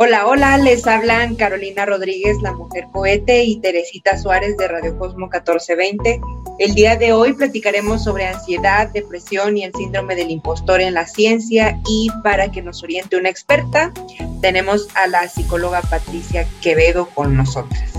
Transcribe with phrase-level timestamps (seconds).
[0.00, 5.26] Hola, hola, les hablan Carolina Rodríguez, la mujer cohete, y Teresita Suárez de Radio Cosmo
[5.26, 6.20] 1420.
[6.60, 11.04] El día de hoy platicaremos sobre ansiedad, depresión y el síndrome del impostor en la
[11.04, 13.92] ciencia y para que nos oriente una experta,
[14.40, 17.90] tenemos a la psicóloga Patricia Quevedo con nosotras.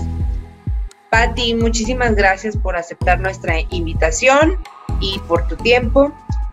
[1.10, 4.56] Patti, muchísimas gracias por aceptar nuestra invitación
[5.02, 6.10] y por tu tiempo.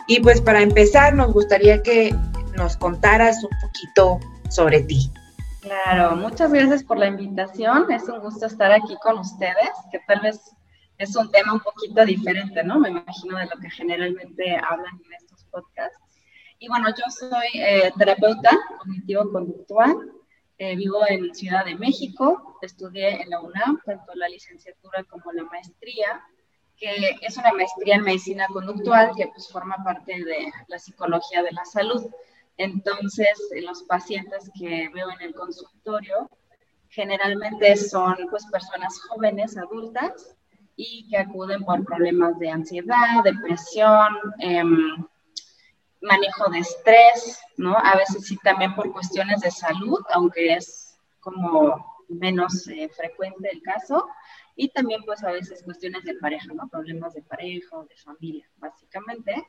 [0.07, 2.13] Y pues para empezar, nos gustaría que
[2.57, 4.19] nos contaras un poquito
[4.49, 5.09] sobre ti.
[5.67, 7.91] Claro, muchas gracias por la invitación.
[7.91, 10.39] Es un gusto estar aquí con ustedes, que tal vez
[10.97, 12.79] es un tema un poquito diferente, ¿no?
[12.79, 15.99] Me imagino de lo que generalmente hablan en estos podcasts.
[16.59, 20.09] Y bueno, yo soy eh, terapeuta cognitivo-conductual,
[20.57, 25.43] eh, vivo en Ciudad de México, estudié en la UNAM, tanto la licenciatura como la
[25.43, 26.23] maestría,
[26.77, 31.51] que es una maestría en medicina conductual que pues forma parte de la psicología de
[31.51, 32.05] la salud.
[32.57, 36.29] Entonces, los pacientes que veo en el consultorio
[36.89, 40.35] generalmente son pues, personas jóvenes, adultas,
[40.77, 45.05] y que acuden por problemas de ansiedad, depresión, em,
[46.01, 47.75] manejo de estrés, ¿no?
[47.75, 53.61] A veces sí también por cuestiones de salud, aunque es como menos eh, frecuente el
[53.63, 54.07] caso,
[54.55, 56.67] y también pues a veces cuestiones de pareja, ¿no?
[56.69, 59.47] Problemas de pareja o de familia, básicamente.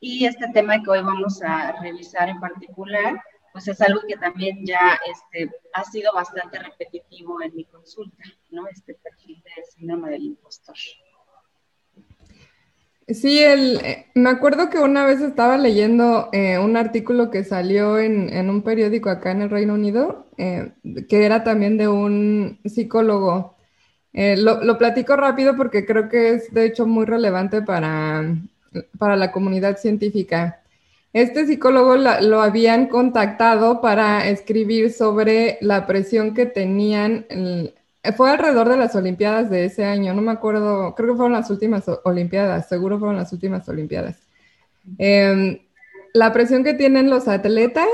[0.00, 3.20] Y este tema que hoy vamos a revisar en particular,
[3.52, 8.68] pues es algo que también ya este, ha sido bastante repetitivo en mi consulta, ¿no?
[8.68, 10.76] Este perfil de síndrome del impostor.
[13.08, 17.98] Sí, el, eh, me acuerdo que una vez estaba leyendo eh, un artículo que salió
[17.98, 20.74] en, un periódico acá en el Reino Unido, eh,
[21.08, 23.56] que era también de un psicólogo.
[24.12, 28.24] lo, lo platico rápido porque creo que es de hecho muy relevante para,
[28.98, 30.60] para la comunidad científica.
[31.12, 37.26] Este psicólogo lo habían contactado para escribir sobre la presión que tenían.
[38.16, 41.50] fue alrededor de las Olimpiadas de ese año, no me acuerdo, creo que fueron las
[41.50, 44.16] últimas Olimpiadas, seguro fueron las últimas Olimpiadas.
[44.98, 45.58] Em,
[46.14, 47.88] la presión que tienen los atletas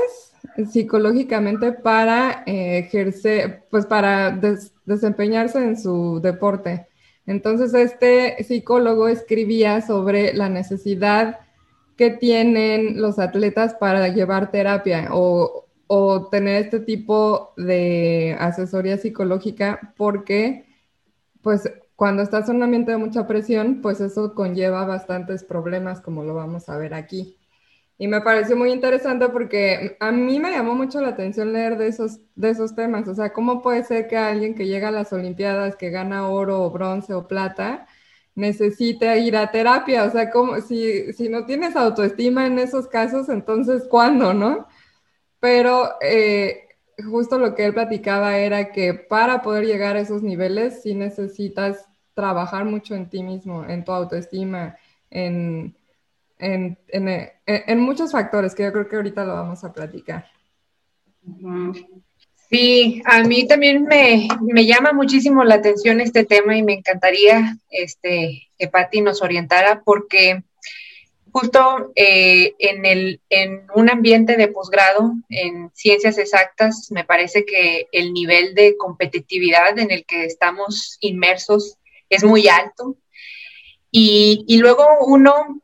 [0.71, 4.39] psicológicamente para eh, ejercer, pues para
[4.85, 6.87] desempeñarse en su deporte.
[7.27, 11.39] Entonces, este psicólogo escribía sobre la necesidad
[11.97, 15.61] que tienen los atletas para llevar terapia o,
[16.31, 20.65] tener este tipo de asesoría psicológica porque,
[21.41, 26.23] pues, cuando estás en un ambiente de mucha presión, pues eso conlleva bastantes problemas, como
[26.23, 27.37] lo vamos a ver aquí.
[27.97, 31.87] Y me pareció muy interesante porque a mí me llamó mucho la atención leer de
[31.87, 33.07] esos, de esos temas.
[33.07, 36.63] O sea, ¿cómo puede ser que alguien que llega a las Olimpiadas, que gana oro
[36.63, 37.87] o bronce o plata,
[38.35, 40.03] necesite ir a terapia?
[40.03, 44.67] O sea, como si, si no tienes autoestima en esos casos, entonces ¿cuándo, no?
[45.39, 46.67] Pero eh,
[47.09, 51.87] justo lo que él platicaba era que para poder llegar a esos niveles sí necesitas
[52.13, 54.77] trabajar mucho en ti mismo, en tu autoestima,
[55.09, 55.75] en
[56.39, 60.29] en, en, en, muchos factores que yo creo que ahorita lo vamos a platicar.
[62.49, 67.57] Sí, a mí también me, me, llama muchísimo la atención este tema y me encantaría
[67.69, 70.43] este, que Patti nos orientara porque
[71.31, 77.87] justo eh, en, el, en un ambiente de posgrado en ciencias exactas, me parece que
[77.91, 81.77] el nivel de competitividad en el que estamos inmersos
[82.09, 82.95] es muy alto.
[83.91, 85.61] Y, y luego uno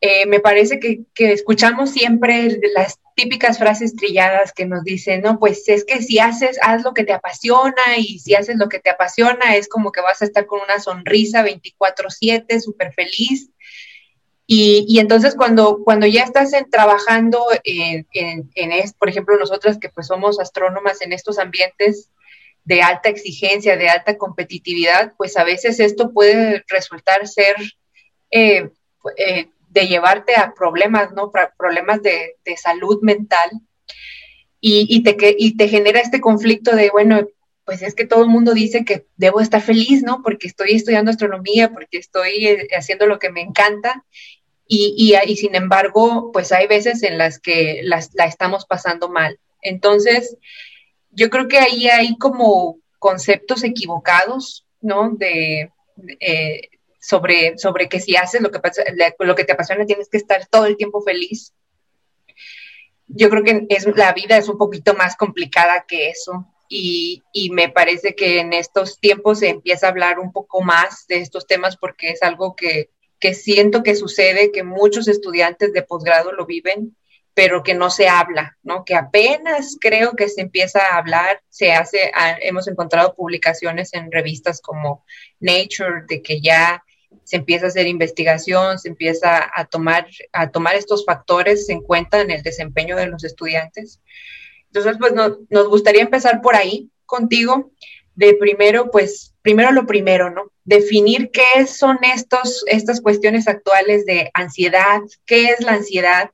[0.00, 5.68] eh, me parece que, escuchamos siempre las típicas frases trilladas que nos dicen, no, pues
[5.68, 8.90] es que si haces, haz lo que te apasiona y si haces lo que te
[8.90, 13.50] apasiona es como que vas a estar con una sonrisa 24/7, súper feliz.
[14.46, 20.38] Y, entonces cuando, cuando ya estás trabajando en, en, por ejemplo, nosotras que pues somos
[20.40, 22.10] astrónomas en estos ambientes
[22.64, 27.56] de alta exigencia, de alta competitividad, pues a veces esto puede resultar ser
[28.30, 28.68] eh,
[29.16, 31.32] eh, de llevarte a problemas, ¿no?
[31.58, 33.50] Problemas de, salud mental.
[34.60, 37.26] Y, te, y te genera este conflicto de, bueno,
[37.64, 40.22] pues es que todo el mundo dice que debo estar feliz, ¿no?
[40.22, 44.04] Porque estoy estudiando astronomía, porque estoy eh, haciendo lo que me encanta.
[44.68, 49.38] Y, y, sin embargo, pues hay veces en las que las, la estamos pasando mal.
[49.60, 50.36] Entonces,
[51.10, 55.10] yo creo que ahí hay como conceptos equivocados, ¿no?
[55.10, 55.70] De,
[56.20, 56.68] eh,
[57.02, 58.60] sobre, sobre que si haces lo que,
[59.18, 61.52] lo que te apasiona tienes que estar todo el tiempo feliz.
[63.08, 67.50] Yo creo que es, la vida es un poquito más complicada que eso y, y
[67.50, 71.46] me parece que en estos tiempos se empieza a hablar un poco más de estos
[71.46, 76.46] temas porque es algo que, que siento que sucede, que muchos estudiantes de posgrado lo
[76.46, 76.96] viven
[77.34, 78.84] pero que no se habla, ¿no?
[78.84, 82.12] Que apenas creo que se empieza a hablar, se hace,
[82.42, 85.06] hemos encontrado publicaciones en revistas como
[85.40, 86.84] Nature de que ya
[87.24, 92.20] se empieza a hacer investigación, se empieza a tomar, a tomar estos factores en cuenta
[92.20, 94.00] en el desempeño de los estudiantes.
[94.66, 97.70] Entonces, pues nos gustaría empezar por ahí contigo,
[98.14, 100.50] de primero, pues, primero lo primero, ¿no?
[100.64, 106.30] Definir qué son estos, estas cuestiones actuales de ansiedad, qué es la ansiedad,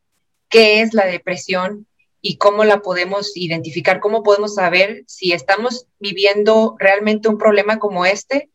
[0.49, 1.87] qué es la depresión
[2.21, 8.07] y cómo la podemos identificar, cómo podemos saber si estamos viviendo realmente un problema como
[8.07, 8.51] este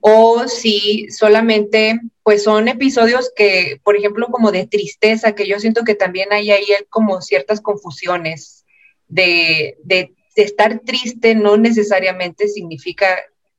[0.00, 5.84] o si solamente pues son episodios que, por ejemplo, como de tristeza, que yo siento
[5.84, 8.64] que también hay ahí como ciertas confusiones
[9.08, 13.06] de, de, estar triste no necesariamente significa,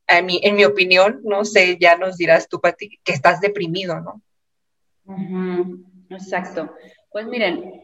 [0.08, 4.00] en mi, en mi opinión, no sé, ya nos dirás tú, Pati, que estás deprimido,
[4.00, 4.22] ¿no?
[6.10, 6.72] Exacto.
[7.10, 7.82] Pues miren,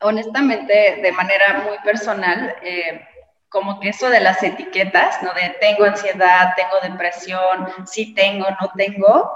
[0.00, 3.00] honestamente, de manera muy personal, eh,
[3.48, 5.32] como que eso de las etiquetas, ¿no?
[5.32, 9.32] De tengo ansiedad, tengo depresión, sí tengo, no tengo,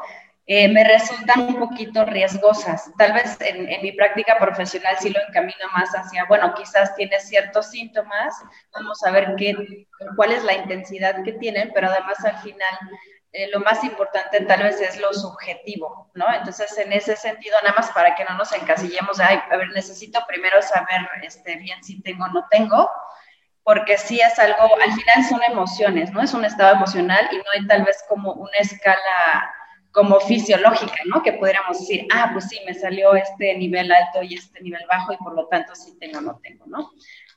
[0.47, 2.91] eh, me resultan un poquito riesgosas.
[2.99, 7.71] Tal vez en, mi práctica profesional sí lo encamino más hacia, bueno, quizás tiene ciertos
[7.71, 8.35] síntomas,
[8.73, 9.87] vamos a ver qué,
[10.17, 12.79] cuál es la intensidad que tienen, pero además al final
[13.35, 16.27] eh, lo más importante tal vez es lo subjetivo, ¿no?
[16.35, 20.23] Entonces, en ese sentido, nada más para que no nos encasillemos, ay, a ver, necesito
[20.27, 22.91] primero saber este, bien si tengo o no tengo,
[23.65, 26.23] porque sí es algo, al final son emociones, ¿no?
[26.23, 29.55] Es un estado emocional y no hay tal vez como una escala
[29.93, 31.23] como fisiológica, ¿no?
[31.23, 35.13] Que pudiéramos decir, ah, pues sí, me salió este nivel alto y este nivel bajo
[35.13, 36.91] y por lo tanto sí tengo o no tengo, ¿no?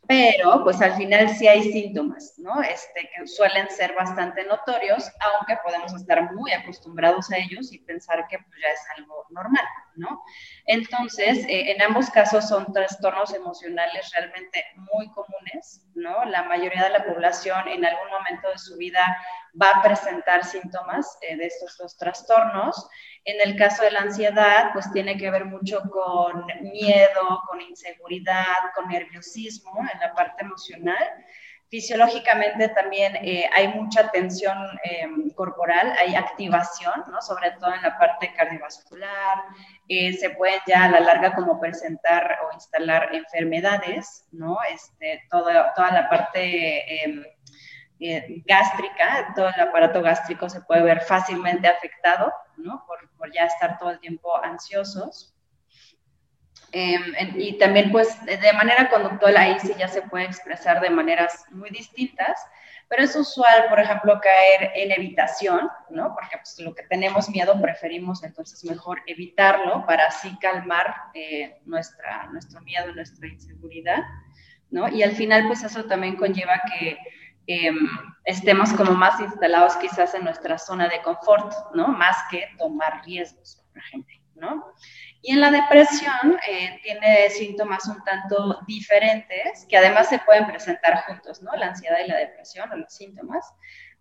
[0.07, 2.61] Pero pues al final sí hay síntomas, ¿no?
[2.61, 8.27] Este, que suelen ser bastante notorios, aunque podemos estar muy acostumbrados a ellos y pensar
[8.27, 9.65] que pues, ya es algo normal,
[9.95, 10.23] ¿no?
[10.65, 16.25] Entonces, eh, en ambos casos son trastornos emocionales realmente muy comunes, ¿no?
[16.25, 19.17] La mayoría de la población en algún momento de su vida
[19.59, 22.89] va a presentar síntomas eh, de estos dos trastornos
[23.25, 28.71] en el caso de la ansiedad, pues tiene que ver mucho con miedo, con inseguridad,
[28.75, 31.03] con nerviosismo en la parte emocional.
[31.67, 37.19] Fisiológicamente también eh, hay mucha tensión em, corporal, hay activación, ¿no?
[37.23, 39.39] sobre todo en la parte cardiovascular.
[39.89, 44.57] Eh, se pueden ya a la larga como presentar o instalar enfermedades, ¿no?
[44.71, 47.23] Este, toda, toda la parte em,
[47.99, 52.83] eh, gástrica, todo el aparato gástrico se puede ver fácilmente afectado, ¿no?
[52.85, 55.35] Por, por ya estar todo el tiempo ansiosos.
[56.71, 57.01] Em,
[57.37, 61.69] y también, pues, de manera conductual, ahí sí ya se puede expresar de maneras muy
[61.69, 62.37] distintas,
[62.89, 66.13] pero es usual, por ejemplo, caer en evitación, ¿no?
[66.13, 72.27] Porque pues, lo que tenemos miedo preferimos entonces mejor evitarlo para así calmar eh, nuestra,
[72.31, 74.03] nuestro miedo, nuestra inseguridad,
[74.69, 74.87] ¿no?
[74.89, 76.97] Y al final, pues eso también conlleva que
[77.47, 77.87] Em,
[78.23, 81.89] estemos como más instalados quizás en nuestra zona de confort, ¿no?
[81.89, 84.65] Más que tomar riesgos, por ejemplo, ¿no?
[85.21, 91.03] Y en la depresión eh, tiene síntomas un tanto diferentes que además se pueden presentar
[91.05, 91.51] juntos, ¿no?
[91.55, 93.45] La ansiedad y la depresión o los síntomas.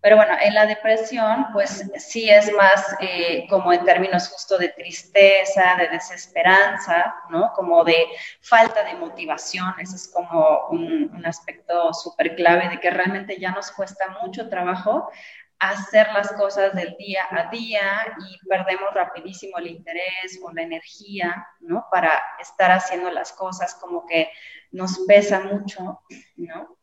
[0.04, 4.68] Pero bueno, en la depresión, pues sí es más eh, como en términos justo de
[4.68, 7.50] tristeza, de desesperanza, ¿no?
[7.54, 8.04] Como de
[8.42, 9.72] falta de motivación.
[9.78, 14.50] Ese es como un, un aspecto súper clave de que realmente ya nos cuesta mucho
[14.50, 15.08] trabajo
[15.58, 21.46] hacer las cosas del día a día y perdemos rapidísimo el interés o la energía,
[21.60, 21.86] ¿no?
[21.90, 24.28] Para estar haciendo las cosas como que
[24.70, 26.02] nos pesa mucho,
[26.36, 26.76] ¿no?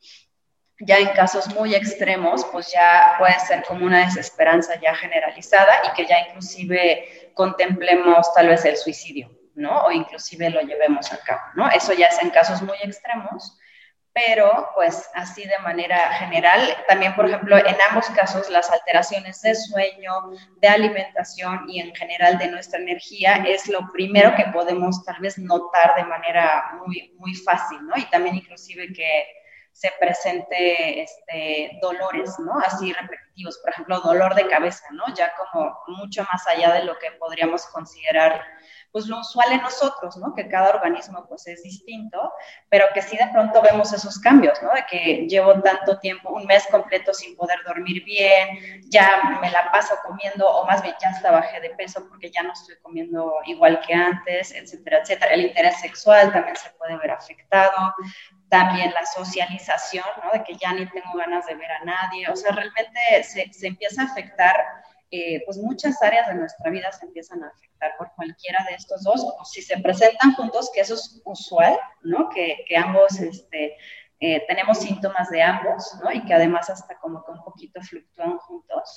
[0.82, 5.94] Ya en casos muy extremos, pues ya puede ser como una desesperanza ya generalizada y
[5.94, 9.84] que ya inclusive contemplemos tal vez el suicidio, ¿no?
[9.86, 11.70] O inclusive lo llevemos a cabo, ¿no?
[11.70, 13.58] Eso ya es en casos muy extremos,
[14.14, 19.56] pero pues así de manera general, también por ejemplo en ambos casos las alteraciones de
[19.56, 20.12] sueño,
[20.58, 25.38] de alimentación y en general de nuestra energía es lo primero que podemos tal vez
[25.38, 27.96] notar de manera muy, muy fácil, ¿no?
[27.96, 29.41] Y también inclusive que
[29.72, 32.60] se presente este, dolores, ¿no?
[32.60, 35.04] Así repetitivos, por ejemplo, dolor de cabeza, ¿no?
[35.16, 38.44] Ya como mucho más allá de lo que podríamos considerar,
[38.92, 40.34] pues lo usual en nosotros, ¿no?
[40.36, 42.34] Que cada organismo pues es distinto,
[42.70, 44.74] pero que sí de pronto vemos esos cambios, ¿no?
[44.74, 49.72] De que llevo tanto tiempo, un mes completo sin poder dormir bien, ya me la
[49.72, 53.36] paso comiendo, o más bien ya hasta bajé de peso porque ya no estoy comiendo
[53.46, 55.34] igual que antes, etcétera, etcétera.
[55.34, 57.94] El interés sexual también se puede ver afectado,
[58.50, 60.32] también la socialización, ¿no?
[60.32, 63.68] De que ya ni tengo ganas de ver a nadie, o sea, realmente se, se
[63.68, 64.56] empieza a afectar
[65.12, 69.04] eh, pues muchas áreas de nuestra vida se empiezan a afectar por cualquiera de estos
[69.04, 72.30] dos, o si se presentan juntos, que eso es usual, ¿no?
[72.30, 73.76] Que, que ambos este,
[74.22, 76.12] eh, tenemos síntomas de ambos, ¿no?
[76.12, 78.96] Y que además hasta como que un poquito fluctúan juntos,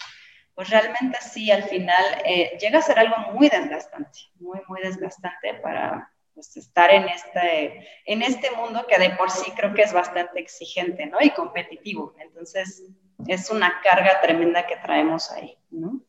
[0.55, 5.55] pues realmente sí, al final eh, llega a ser algo muy desgastante, muy, muy desgastante
[5.55, 9.93] para pues, estar en este, en este mundo que de por sí creo que es
[9.93, 11.19] bastante exigente, ¿no?
[11.21, 12.15] Y competitivo.
[12.19, 12.85] Entonces,
[13.27, 16.01] es una carga tremenda que traemos ahí, ¿no?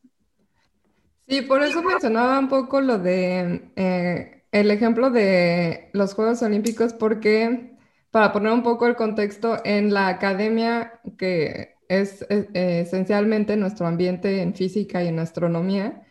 [1.28, 6.92] Sí, por eso mencionaba un poco lo de eh, el ejemplo de los Juegos Olímpicos,
[6.92, 7.76] porque
[8.10, 12.48] para poner un poco el contexto, en la academia, que es, eh,
[12.80, 16.02] esencialmente nuestro ambiente en física y en astronomía,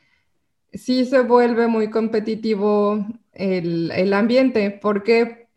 [0.73, 4.71] sí se vuelve muy competitivo el, ambiente.
[4.71, 5.47] ¿Por qué?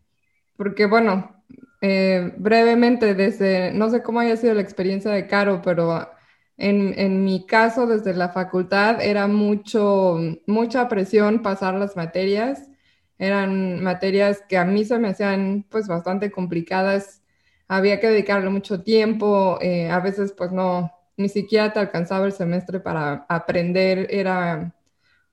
[0.57, 1.38] Porque, bueno,
[1.81, 6.09] eh, brevemente, desde, no sé cómo haya sido la experiencia de Caro, pero
[6.57, 12.69] en, en, mi caso, desde la facultad, era mucho, mucha presión pasar las materias.
[13.17, 17.21] Eran materias que a mí se me hacían pues bastante complicadas,
[17.67, 22.33] había que dedicarle mucho tiempo, eh, a veces pues no, ni siquiera te alcanzaba el
[22.33, 24.73] semestre para aprender, era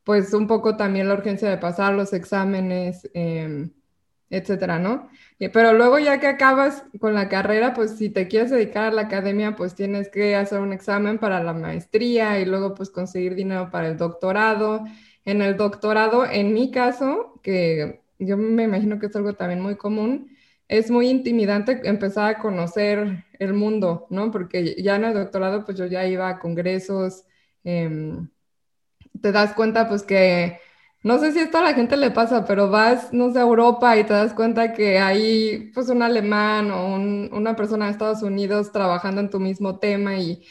[0.05, 3.73] pues un poco también la urgencia de pasar los exámenes, em,
[4.31, 5.09] etcétera, ¿no?
[5.39, 9.03] Pero luego ya que acabas con la carrera, pues si te quieres dedicar a la
[9.03, 13.71] academia, pues tienes que hacer un examen para la maestría y luego pues conseguir dinero
[13.71, 14.85] para el doctorado
[15.27, 19.77] en el doctorado, en mi caso, que yo me imagino que es algo también muy
[19.77, 20.31] común,
[20.69, 24.31] es muy intimidante empezar a conocer el mundo, ¿no?
[24.31, 27.25] Porque ya en el doctorado, pues yo ya iba a congresos,
[27.65, 28.29] em,
[29.21, 30.61] te das cuenta, pues que,
[31.03, 33.97] no sé si esto a la gente le pasa, pero vas, no sé, a Europa
[33.97, 36.95] y te das cuenta que hay, pues, un alemán o
[37.37, 40.45] una persona de Estados Unidos trabajando en tu mismo tema y,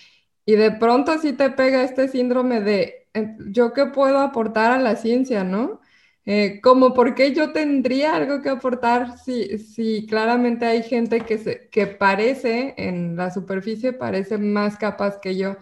[0.46, 3.08] y de pronto sí te pega este síndrome de
[3.48, 5.82] yo qué puedo aportar a la ciencia, ¿no?
[6.26, 11.38] Eh, como por qué yo tendría algo que aportar si, si claramente hay gente que,
[11.38, 15.56] se, que parece en la superficie, parece más capaz que yo.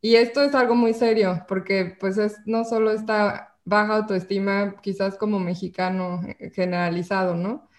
[0.00, 5.16] Y esto es algo muy serio, porque pues es no solo esta baja autoestima, quizás
[5.18, 7.70] como mexicano eh, generalizado, ¿no?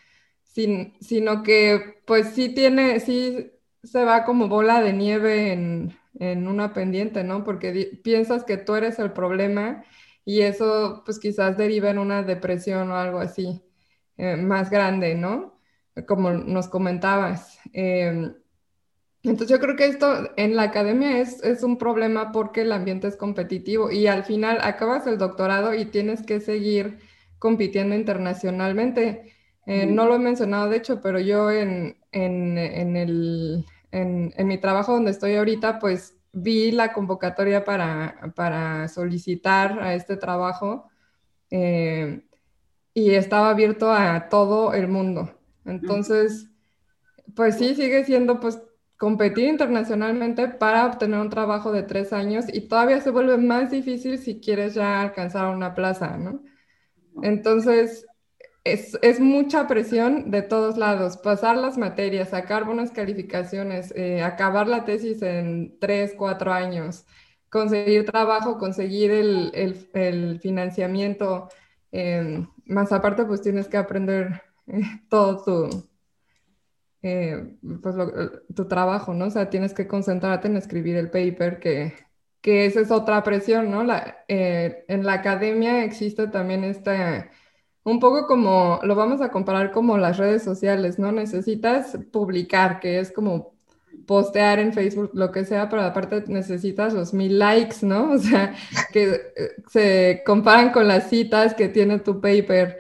[0.44, 3.52] Sin, sino que pues sí tiene, sí
[3.84, 7.44] se va como bola de nieve en, en una pendiente, ¿no?
[7.44, 9.84] Porque piensas que tú eres el problema
[10.26, 13.64] y eso pues quizás deriva en una depresión o algo así
[14.18, 15.60] eh, más grande, ¿no?
[16.08, 17.60] Como nos comentabas.
[17.74, 18.36] Em,
[19.24, 23.08] entonces yo creo que esto en la academia es, es, un problema porque el ambiente
[23.08, 27.00] es competitivo y al final acabas el doctorado y tienes que seguir
[27.40, 29.34] compitiendo internacionalmente.
[29.68, 34.58] Eh, no lo he mencionado de hecho, pero yo en, en, en el en, mi
[34.58, 40.90] trabajo donde estoy ahorita, pues vi la convocatoria para, solicitar a este trabajo
[41.50, 42.24] eh,
[42.94, 45.34] y estaba abierto a todo el mundo.
[45.66, 46.50] Entonces,
[47.36, 48.62] pues sí, sigue siendo pues
[49.02, 54.20] competir internacionalmente para obtener un trabajo de tres años y todavía se vuelve más difícil
[54.20, 56.44] si quieres ya alcanzar una plaza, ¿no?
[57.24, 58.06] Entonces,
[58.64, 64.86] es, mucha presión de todos lados, pasar las materias, sacar buenas calificaciones, eh, acabar la
[64.86, 67.08] tesis en tres, cuatro años,
[67.50, 71.50] conseguir trabajo, conseguir el, financiamiento,
[71.92, 75.91] em, más aparte pues tienes que aprender eh, todo tu,
[77.04, 77.96] eh, pues,
[78.56, 79.26] tu trabajo, ¿no?
[79.26, 81.94] O sea, tienes que concentrarte en escribir el paper, que,
[82.42, 83.84] que esa es otra presión, ¿no?
[83.84, 87.30] La, en la academia existe también esta
[87.84, 91.12] un poco como, lo vamos a comparar como las redes sociales, ¿no?
[91.12, 93.54] Necesitas publicar, que es como
[94.06, 98.12] postear en Facebook, lo que sea, pero aparte necesitas los mil likes, ¿no?
[98.14, 98.56] O sea,
[98.94, 99.04] que
[99.36, 102.80] eh, se comparan con las citas que tiene tu paper.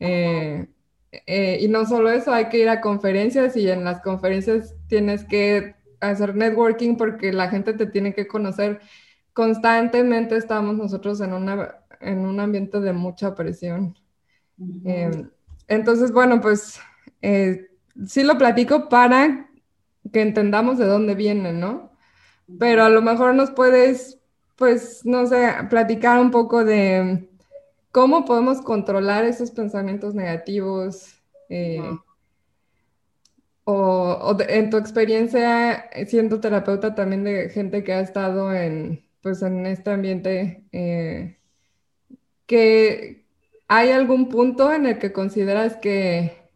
[0.00, 0.66] Eh,
[1.12, 5.24] eh, y no solo eso, hay que ir a conferencias y en las conferencias tienes
[5.24, 8.80] que hacer networking porque la gente te tiene que conocer.
[9.34, 13.94] Constantemente estamos nosotros en, una, en un ambiente de mucha presión.
[14.84, 15.28] Em,
[15.68, 16.80] entonces, bueno, pues
[17.20, 17.68] eh,
[18.06, 19.50] sí lo platico para
[20.12, 21.92] que entendamos de dónde viene, ¿no?
[22.58, 24.18] Pero a lo mejor nos puedes,
[24.56, 27.28] pues, no sé, platicar un poco de
[27.92, 31.22] cómo podemos controlar esos pensamientos negativos.
[31.48, 31.80] Eh,
[33.64, 39.66] o, en tu experiencia siendo terapeuta también de gente que ha estado en, pues, en
[39.66, 41.38] este ambiente, eh,
[42.46, 43.22] que,
[43.74, 46.50] ¿Hay algún punto en el que consideras que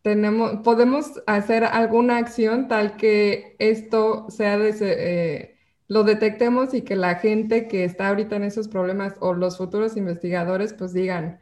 [0.00, 5.51] tenemos, podemos hacer alguna acción tal que esto sea eh,
[5.88, 9.96] lo detectemos y que la gente que está ahorita en esos problemas o los futuros
[9.96, 11.40] investigadores pues digan,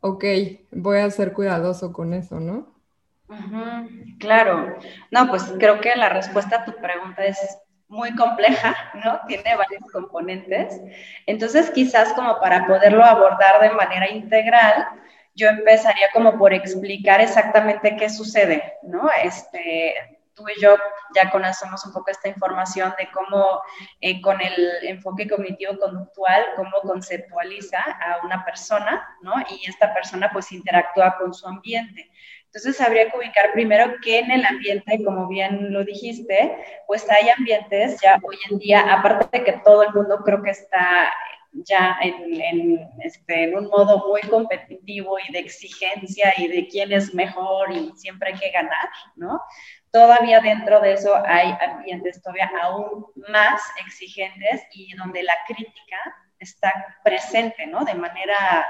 [0.00, 0.24] ok,
[0.72, 2.72] voy a ser cuidadoso con eso, ¿no?
[4.18, 4.76] claro.
[5.10, 7.38] No, pues creo que la respuesta a tu pregunta es
[7.88, 9.20] muy compleja, ¿no?
[9.26, 10.80] Tiene varios componentes.
[11.26, 14.86] Entonces, quizás como para poderlo abordar de manera integral,
[15.34, 19.08] yo empezaría como por explicar exactamente qué sucede, ¿no?
[19.22, 19.94] Este,
[20.34, 20.76] tú y yo
[21.14, 23.60] ya conocemos un poco esta información de cómo
[24.00, 29.34] eh, con el enfoque cognitivo-conductual, cómo conceptualiza a una persona, ¿no?
[29.50, 32.10] Y esta persona pues interactúa con su ambiente.
[32.46, 36.54] Entonces habría que ubicar primero que en el ambiente, como bien lo dijiste,
[36.86, 40.50] pues hay ambientes ya hoy en día, aparte de que todo el mundo creo que
[40.50, 41.10] está
[41.52, 47.14] ya en, este, en un modo muy competitivo y de exigencia y de quién es
[47.14, 49.40] mejor y siempre hay que ganar, ¿no?
[49.92, 55.98] Todavía dentro de eso hay ambientes todavía aún más exigentes y donde la crítica
[56.38, 57.84] está presente, ¿no?
[57.84, 58.66] De manera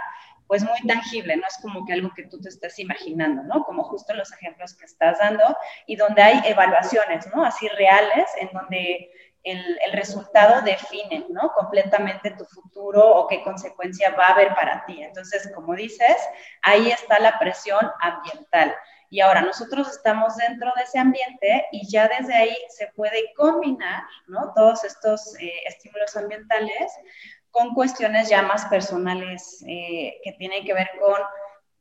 [0.49, 3.65] pues muy tangible, no es como que algo que tú te estés imaginando, ¿no?
[3.65, 7.43] Como justo los ejemplos que estás dando y donde hay evaluaciones, ¿no?
[7.43, 9.11] Así reales, en donde
[9.45, 11.53] el, el, resultado define, ¿no?
[11.53, 15.03] Completamente tu futuro o qué consecuencia va a haber para ti.
[15.03, 16.17] Entonces, como dices,
[16.63, 18.75] ahí está la presión ambiental.
[19.13, 24.05] Y ahora nosotros estamos dentro de ese ambiente y ya desde ahí se puede combinar,
[24.27, 24.55] ¿no?
[24.57, 26.91] Todos estos eh, estímulos ambientales
[27.51, 31.19] con cuestiones ya más personales eh, que tienen que ver con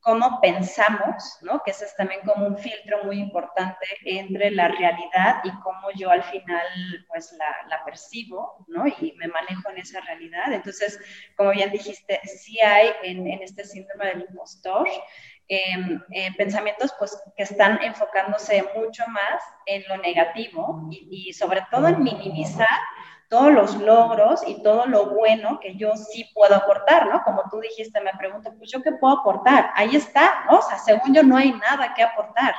[0.02, 1.62] cómo pensamos, ¿no?
[1.62, 6.10] Que ese es también como un filtro muy importante entre la realidad y cómo yo
[6.10, 6.66] al final
[7.08, 7.32] pues
[7.68, 8.86] la, percibo, ¿no?
[8.86, 10.52] Y me manejo en esa realidad.
[10.52, 10.98] Entonces,
[11.36, 14.88] como bien dijiste, sí hay en, este síndrome del impostor
[15.56, 21.88] eh, pensamientos pues que están enfocándose mucho más en lo negativo y, y sobre todo
[21.88, 22.68] en minimizar
[23.32, 27.22] todos los logros y todo lo bueno que yo sí puedo aportar, ¿no?
[27.24, 29.70] Como tú dijiste, me pregunto, pues yo qué puedo aportar.
[29.74, 30.58] Ahí está, ¿no?
[30.58, 32.54] O sea, según yo no hay nada que aportar.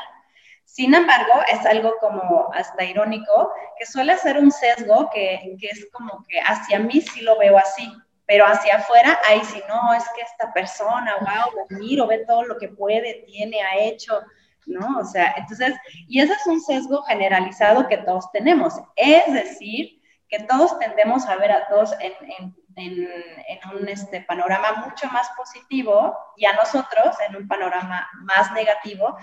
[0.66, 5.88] Sin embargo, es algo como hasta irónico, que suele ser un sesgo que, que es
[5.92, 7.88] como que hacia mí sí lo veo así,
[8.26, 12.58] pero hacia afuera, ahí sí, no, es que esta persona, wow, miro, ve todo lo
[12.58, 14.22] que puede, tiene, ha hecho,
[14.66, 15.00] ¿no?
[15.00, 15.74] O sea, entonces,
[16.08, 18.76] y ese es un sesgo generalizado que todos tenemos.
[18.96, 25.08] Es decir, que todos tendemos a ver a todos en, en, un este, panorama mucho
[25.08, 29.18] más positivo y a nosotros en un panorama más negativo,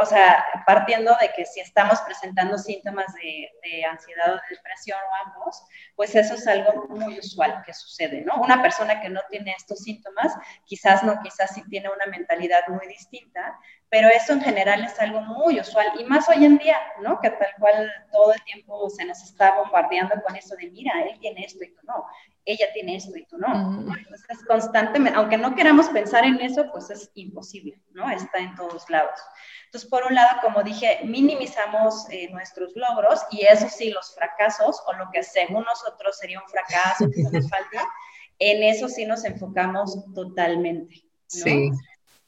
[0.00, 5.28] o sea, partiendo de que si estamos presentando síntomas de, de, ansiedad o depresión o
[5.28, 5.62] ambos,
[5.94, 8.40] pues eso es algo muy usual que sucede, ¿no?
[8.40, 10.34] Una persona que no tiene estos síntomas,
[10.64, 13.58] quizás no, quizás sí tiene una mentalidad muy distinta,
[13.90, 17.18] pero eso en general es algo muy usual y más hoy en día, ¿no?
[17.20, 21.18] Que tal cual todo el tiempo se nos está bombardeando con eso de, mira, él
[21.20, 22.04] tiene esto y tú no,
[22.44, 23.94] ella tiene esto y tú no.
[23.96, 28.10] Entonces, constantemente, aunque no queramos pensar en eso, pues es imposible, ¿no?
[28.10, 29.20] Está en todos lados.
[29.66, 34.82] Entonces, por un lado, como dije, minimizamos eh, nuestros logros y eso sí, los fracasos
[34.86, 37.88] o lo que según nosotros sería un fracaso que nos falta,
[38.38, 40.94] en eso sí nos enfocamos totalmente.
[40.94, 41.44] ¿no?
[41.44, 41.70] Sí.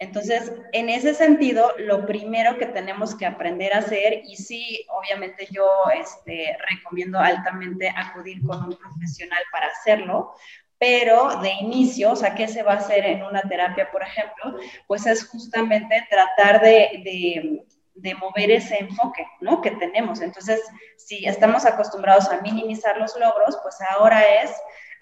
[0.01, 5.47] Entonces, en ese sentido, lo primero que tenemos que aprender a hacer, y sí, obviamente
[5.51, 10.33] yo este, recomiendo altamente acudir con un profesional para hacerlo,
[10.79, 14.57] pero de inicio, o sea, ¿qué se va a hacer en una terapia, por ejemplo?
[14.87, 17.63] Pues es justamente tratar de,
[17.95, 19.61] de mover ese enfoque, ¿no?
[19.61, 20.23] Que tenemos.
[20.23, 20.63] Entonces,
[20.97, 24.51] si estamos acostumbrados a minimizar los logros, pues ahora es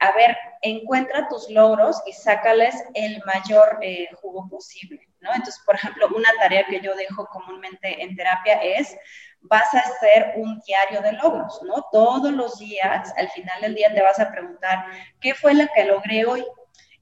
[0.01, 5.31] a ver, encuentra tus logros y sácales el mayor eh, jugo posible, ¿no?
[5.31, 8.97] Entonces, por ejemplo, una tarea que yo dejo comúnmente en terapia es,
[9.41, 11.85] vas a hacer un diario de logros, ¿no?
[11.91, 14.87] Todos los días, al final del día te vas a preguntar,
[15.21, 16.45] ¿qué fue lo que logré hoy?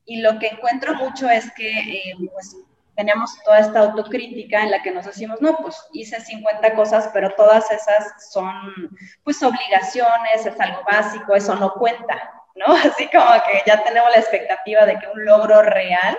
[0.06, 2.56] Y lo que encuentro mucho es que, eh, pues,
[2.94, 7.30] tenemos toda esta autocrítica en la que nos decimos, no, pues hice 50 cosas, pero
[7.34, 8.90] todas esas son
[9.22, 12.66] pues obligaciones, es algo básico, eso no cuenta, ¿no?
[12.74, 16.18] Así como que ya tenemos la expectativa de que un logro real,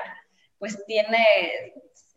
[0.59, 1.73] pues tiene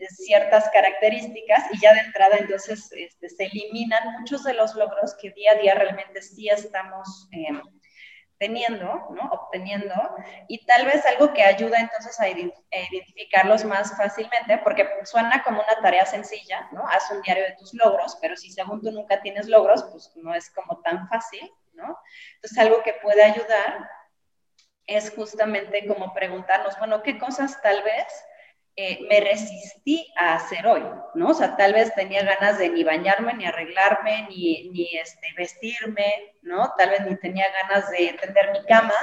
[0.08, 5.30] ciertas características y ya de entrada entonces este, se eliminan muchos de los logros que
[5.30, 7.60] día a día realmente sí estamos em,
[8.38, 9.30] teniendo, ¿no?
[9.32, 9.94] Obteniendo,
[10.48, 15.82] y tal vez algo que ayuda entonces a, identificarlos más fácilmente, porque suena como una
[15.82, 16.88] tarea sencilla, ¿no?
[16.88, 20.34] Haz un diario de tus logros, pero si según tú nunca tienes logros, pues no
[20.34, 21.98] es como tan fácil, ¿no?
[22.36, 23.86] Entonces algo que puede ayudar
[24.90, 28.06] es justamente como preguntarnos, bueno, ¿qué cosas tal vez
[28.74, 30.82] eh, me resistí a hacer hoy,
[31.14, 31.28] ¿no?
[31.28, 36.34] O sea, tal vez tenía ganas de ni bañarme, ni arreglarme, ni, ni este, vestirme,
[36.42, 36.72] ¿no?
[36.76, 38.94] Tal vez ni tenía ganas de tender mi cama,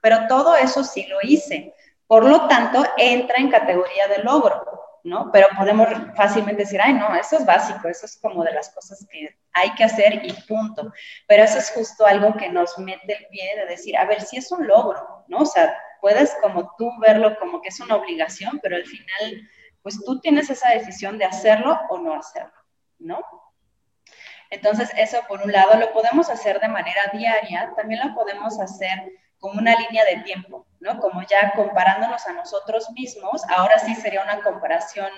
[0.00, 1.74] pero todo eso sí lo hice.
[2.06, 4.73] Por lo tanto, entra en categoría de logro,
[5.04, 5.30] ¿no?
[5.30, 5.86] Pero podemos
[6.16, 9.72] fácilmente decir, ay, no, eso es básico, eso es como de las cosas que hay
[9.74, 10.92] que hacer y punto.
[11.28, 14.38] Pero eso es justo algo que nos mete el pie de decir, a ver, si
[14.38, 15.40] es un logro, ¿no?
[15.40, 19.48] O sea, puedes como tú verlo como que es una obligación, pero al final,
[19.82, 22.54] pues tú tienes esa decisión de hacerlo o no hacerlo,
[22.98, 23.20] ¿no?
[24.48, 29.12] Entonces, eso por un lado lo podemos hacer de manera diaria, también lo podemos hacer
[29.38, 31.00] como una línea de tiempo, ¿no?
[31.00, 35.10] Como ya comparándonos a nosotros mismos, ahora sí sería una comparación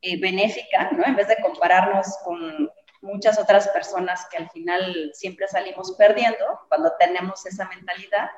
[0.00, 1.04] eh, benéfica, ¿no?
[1.04, 6.94] En vez de compararnos con muchas otras personas que al final siempre salimos perdiendo cuando
[6.98, 8.30] tenemos esa mentalidad,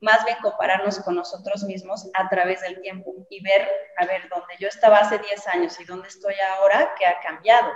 [0.00, 4.54] más bien compararnos con nosotros mismos a través del tiempo y ver, a ver, dónde
[4.60, 7.70] yo estaba hace 10 años y dónde estoy ahora, qué ha cambiado,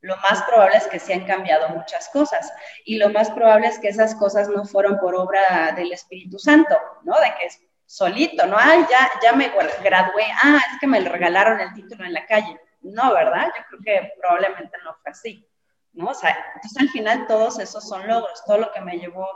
[0.00, 2.52] lo más probable es que se han cambiado muchas cosas
[2.84, 6.76] y lo más probable es que esas cosas no fueron por obra del Espíritu Santo,
[7.04, 7.14] ¿no?
[7.20, 7.48] De que
[7.86, 8.56] solito, ¿no?
[8.58, 9.50] Ay, ya, ya me
[9.82, 12.60] gradué, ah, es que me regalaron el título en la calle.
[12.80, 13.48] No, ¿verdad?
[13.56, 15.48] Yo creo que probablemente no fue así,
[15.92, 16.08] ¿no?
[16.10, 19.26] O sea, entonces al final todos esos son logros, todo lo que me llevó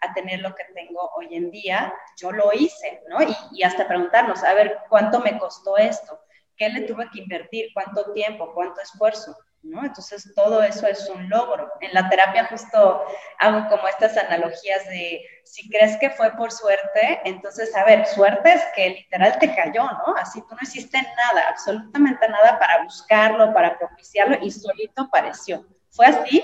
[0.00, 3.18] a tener lo que tengo hoy en día, yo lo hice, ¿no?
[3.52, 6.18] Y, hasta preguntarnos, a ver, ¿cuánto me costó esto?
[6.56, 7.70] ¿Qué le tuve que invertir?
[7.74, 8.52] ¿Cuánto tiempo?
[8.54, 9.36] ¿Cuánto esfuerzo?
[9.62, 11.70] Entonces, todo eso es un logro.
[11.80, 13.02] En la terapia justo
[13.38, 18.52] hago como estas analogías de, si crees que fue por suerte, entonces, a ver, suerte
[18.52, 20.16] es que literal te cayó, ¿no?
[20.16, 25.66] Así tú no hiciste nada, absolutamente nada para buscarlo, para propiciarlo, y solito apareció.
[25.90, 26.42] ¿Fue así?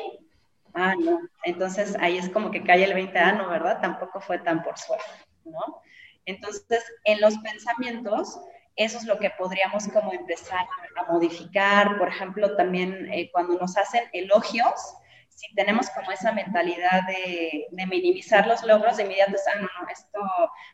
[0.75, 1.21] Ah, no.
[1.45, 3.81] Entonces, ahí es como que cae el 20, ah, no, ¿verdad?
[3.81, 5.11] Tampoco fue tan por suerte,
[5.45, 5.83] ¿no?
[6.27, 8.39] Entonces, en los pensamientos,
[8.77, 11.99] eso es lo que podríamos como empezar a, modificar.
[11.99, 14.95] Por ejemplo, también eh, cuando nos hacen elogios,
[15.40, 19.88] si tenemos como esa mentalidad de, minimizar los logros, de inmediato es, ah, no, no,
[19.90, 20.20] esto,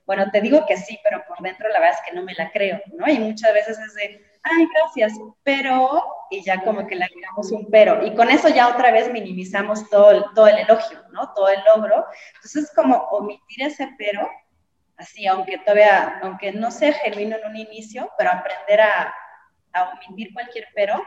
[0.07, 2.51] bueno, te digo que sí, pero por dentro la verdad es que no me la
[2.51, 3.07] creo, ¿no?
[3.07, 5.13] Y muchas veces es de, ay, gracias,
[5.45, 9.09] pero, y ya como que le agregamos un pero, y con eso ya otra vez
[9.13, 11.33] minimizamos todo el, todo el elogio, ¿no?
[11.35, 12.05] Todo el logro.
[12.35, 14.29] Entonces, como omitir ese pero
[14.97, 19.15] así, aunque todavía, aunque no sea genuino en un inicio, pero aprender a,
[19.75, 21.01] a omitir cualquier pero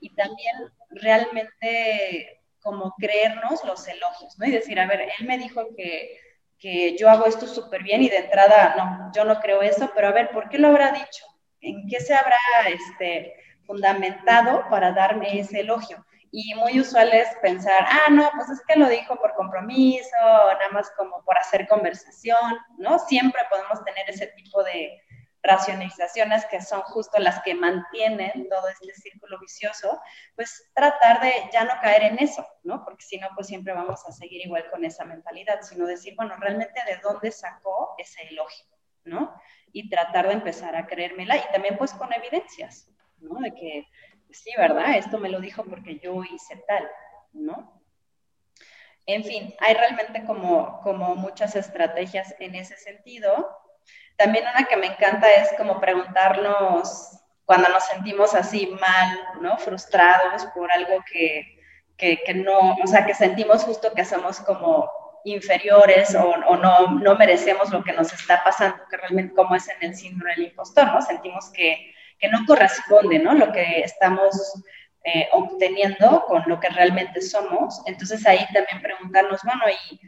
[0.00, 0.56] y también
[0.90, 4.46] realmente como creernos los elogios, ¿no?
[4.46, 6.18] Y decir, a ver, él me dijo que,
[6.58, 10.08] que yo hago esto súper bien y de entrada, no, yo no creo eso, pero
[10.08, 11.26] a ver, ¿por qué lo habrá dicho?
[11.60, 13.34] ¿En qué se habrá este,
[13.66, 16.04] fundamentado para darme ese elogio?
[16.36, 20.68] y muy usual es pensar, ah, no, pues es que lo dijo por compromiso, nada
[20.72, 22.98] más como por hacer conversación, ¿no?
[22.98, 25.00] Siempre podemos tener ese tipo de
[25.44, 30.00] racionalizaciones que son justo las que mantienen todo este círculo vicioso,
[30.34, 32.82] pues tratar de ya no caer en eso, ¿no?
[32.82, 36.34] Porque si no, pues siempre vamos a seguir igual con esa mentalidad, sino decir, bueno,
[36.38, 38.66] realmente de dónde sacó ese elogio,
[39.04, 39.38] ¿no?
[39.72, 43.38] Y tratar de empezar a creérmela y también pues con evidencias, ¿no?
[43.40, 43.86] De que
[44.30, 44.96] sí, ¿verdad?
[44.96, 46.88] Esto me lo dijo porque yo hice tal,
[47.32, 47.82] ¿no?
[49.06, 53.54] En fin, hay realmente como, como muchas estrategias en ese sentido.
[54.16, 59.58] También una que me encanta es como preguntarnos cuando nos sentimos así mal, ¿no?
[59.58, 61.58] Frustrados por algo que,
[61.96, 64.90] que, no, o sea, que sentimos justo que somos como
[65.24, 69.90] inferiores o, no, no merecemos lo que nos está pasando, que realmente como es en
[69.90, 71.02] el síndrome del impostor, ¿no?
[71.02, 73.34] Sentimos que que no corresponde, ¿no?
[73.34, 74.62] Lo que estamos
[75.04, 77.82] eh, obteniendo con lo que realmente somos.
[77.86, 80.00] Entonces ahí también preguntarnos, bueno, ¿y, ¿y,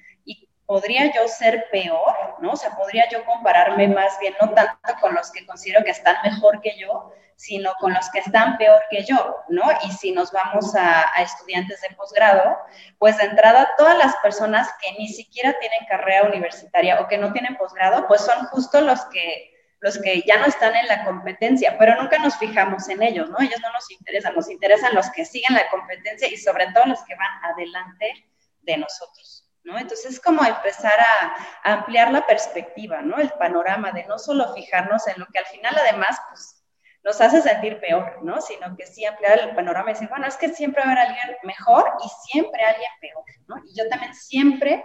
[0.67, 2.15] podría yo ser peor?
[2.41, 2.53] ¿No?
[2.53, 6.17] O sea, ¿podría yo compararme más bien no tanto con los que considero que están
[6.23, 9.65] mejor que yo, sino con los que están peor que yo, ¿no?
[9.85, 12.59] Y si nos vamos a, a estudiantes de posgrado,
[12.99, 17.33] pues de entrada todas las personas que ni siquiera tienen carrera universitaria o que no
[17.33, 21.77] tienen posgrado, pues son justo los que los que ya no están en la competencia,
[21.79, 23.39] pero nunca nos fijamos en ellos, ¿no?
[23.41, 27.03] Ellos no nos interesan, nos interesan los que siguen la competencia y sobre todo los
[27.05, 28.27] que van adelante
[28.63, 29.77] de nosotros, ¿no?
[29.79, 33.19] Entonces es como empezar a, ampliar la perspectiva, ¿no?
[33.19, 36.65] El panorama de no solo fijarnos en lo que al final además, pues,
[37.03, 38.41] nos hace sentir peor, ¿no?
[38.41, 41.07] Sino que sí ampliar el panorama y decir, bueno, es que siempre va a haber
[41.07, 43.57] alguien mejor y siempre alguien peor, ¿no?
[43.67, 44.85] Y yo también siempre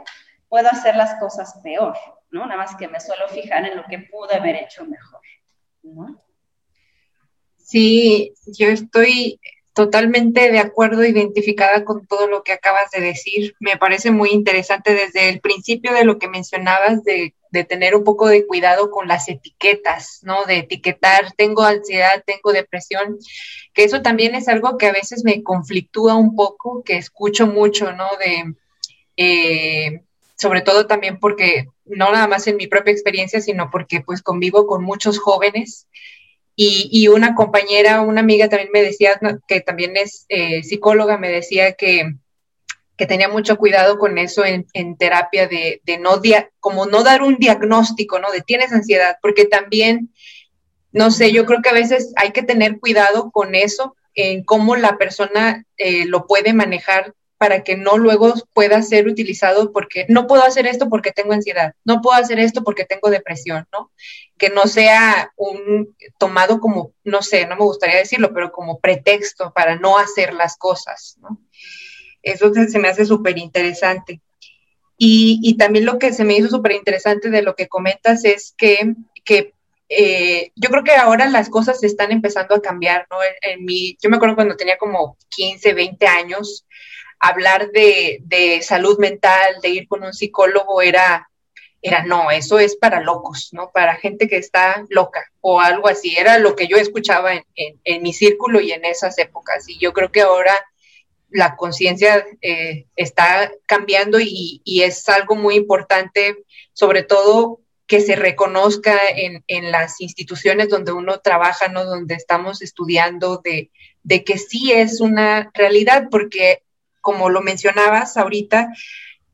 [0.50, 1.96] puedo hacer las cosas peor,
[2.32, 2.46] ¿no?
[2.48, 5.22] Nada más que me suelo fijar en lo que pude haber hecho mejor,
[5.84, 6.24] ¿no?
[7.56, 9.39] Sí, yo estoy
[9.82, 13.56] totalmente de acuerdo, identificada con todo lo que acabas de decir.
[13.60, 17.34] Me parece muy interesante desde el principio de lo que mencionabas de,
[17.67, 20.46] tener un poco de cuidado con las etiquetas, ¿no?
[20.46, 23.17] De etiquetar, tengo ansiedad, tengo depresión,
[23.74, 27.91] que eso también es algo que a veces me conflictúa un poco, que escucho mucho,
[27.91, 28.08] ¿no?
[28.20, 28.54] De,
[29.17, 30.04] eh,
[30.38, 34.67] sobre todo también porque, no nada más en mi propia experiencia, sino porque pues convivo
[34.67, 35.88] con muchos jóvenes
[36.55, 41.73] y, una compañera, una amiga también me decía, que también es eh, psicóloga, me decía
[41.73, 42.13] que,
[42.97, 46.21] que, tenía mucho cuidado con eso en, terapia, de, de no,
[46.59, 48.31] como no dar un diagnóstico, ¿no?
[48.31, 50.13] De tienes ansiedad, porque también,
[50.91, 54.75] no sé, yo creo que a veces hay que tener cuidado con eso, en cómo
[54.75, 60.27] la persona eh, lo puede manejar para que no luego pueda ser utilizado porque no
[60.27, 63.91] puedo hacer esto porque tengo ansiedad, no puedo hacer esto porque tengo depresión, ¿no?
[64.38, 69.51] Que no sea un tomado como, no sé, no me gustaría decirlo, pero como pretexto
[69.56, 71.41] para no hacer las cosas, ¿no?
[72.21, 74.21] Eso se me hace súper interesante.
[74.95, 78.93] Y, también lo que se me hizo súper interesante de lo que comentas es que,
[79.25, 79.56] que
[79.89, 83.17] eh, yo creo que ahora las cosas están empezando a cambiar, ¿no?
[83.41, 86.67] En, mi, yo me acuerdo cuando tenía como 15, 20 años,
[87.21, 91.29] hablar de, salud mental, de ir con un psicólogo, era,
[91.81, 93.69] era no, eso es para locos, ¿no?
[93.71, 96.17] Para gente que está loca o algo así.
[96.17, 99.69] Era lo que yo escuchaba en, mi círculo y en esas épocas.
[99.69, 100.53] Y yo creo que ahora
[101.29, 108.97] la conciencia eh, está cambiando y, es algo muy importante, sobre todo que se reconozca
[109.15, 111.86] en, las instituciones donde uno trabaja, ¿no?
[111.86, 116.63] Donde estamos estudiando, de que sí es una realidad, porque
[117.01, 118.69] como lo mencionabas ahorita,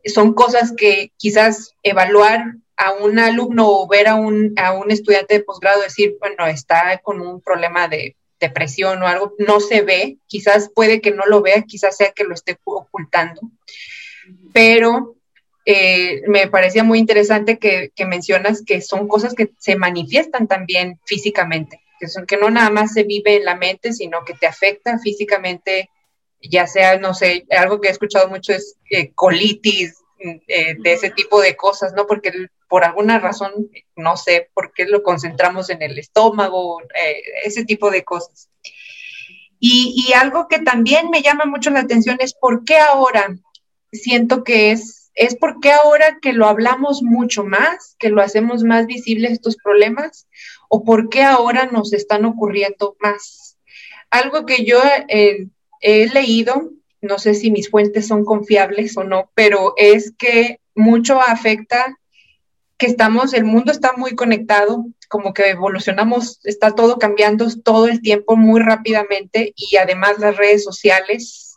[0.05, 5.35] son cosas que quizás evaluar a un alumno o ver a un, a un estudiante
[5.35, 10.17] de posgrado decir, bueno, está con un problema de depresión o algo, no se ve,
[10.27, 13.41] quizás puede que no lo vea, quizás sea que lo esté ocultando,
[14.53, 15.15] pero
[15.65, 20.99] eh, me parecía muy interesante que, que, mencionas que son cosas que se manifiestan también
[21.05, 24.45] físicamente, que, son, que no nada más se vive en la mente, sino que te
[24.45, 25.89] afecta físicamente
[26.49, 31.11] ya sea, no sé, algo que he escuchado mucho es eh, colitis, eh, de ese
[31.11, 32.07] tipo de cosas, ¿no?
[32.07, 32.31] Porque
[32.67, 37.91] por alguna razón, no sé por qué lo concentramos en el estómago, eh, ese tipo
[37.91, 38.49] de cosas.
[39.59, 43.37] Y, y, algo que también me llama mucho la atención es por qué ahora
[43.91, 48.63] siento que es, es por qué ahora que lo hablamos mucho más, que lo hacemos
[48.63, 50.27] más visible estos problemas,
[50.67, 53.57] o por qué ahora nos están ocurriendo más.
[54.09, 54.79] Algo que yo
[55.81, 61.21] he leído, no sé si mis fuentes son confiables o no, pero es que mucho
[61.21, 61.97] afecta
[62.77, 68.01] que estamos, el mundo está muy conectado, como que evolucionamos, está todo cambiando todo el
[68.01, 71.47] tiempo muy rápidamente y además las redes sociales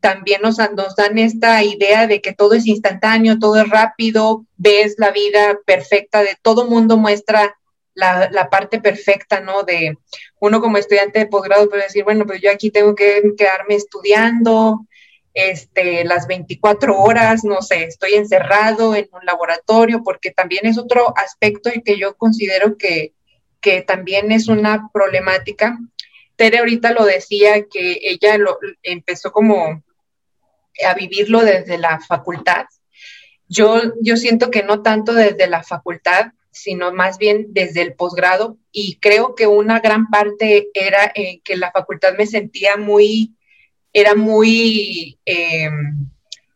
[0.00, 5.10] también nos, dan esta idea de que todo es instantáneo, todo es rápido, ves la
[5.10, 7.56] vida perfecta de todo mundo muestra
[7.96, 9.62] la, parte perfecta, ¿no?
[9.62, 9.98] De
[10.38, 14.86] uno como estudiante de posgrado puede decir, bueno, pues yo aquí tengo que quedarme estudiando
[15.34, 21.12] este, las 24 horas, no sé, estoy encerrado en un laboratorio, porque también es otro
[21.16, 23.12] aspecto y que yo considero que,
[23.60, 25.78] que también es una problemática.
[26.36, 29.82] Tere ahorita lo decía que ella lo, empezó como
[30.86, 32.66] a vivirlo desde la facultad.
[33.48, 38.56] Yo, yo siento que no tanto desde la facultad, sino más bien desde el posgrado
[38.72, 43.34] y creo que una gran parte era eh, que la facultad me sentía muy,
[43.92, 46.08] era muy, em,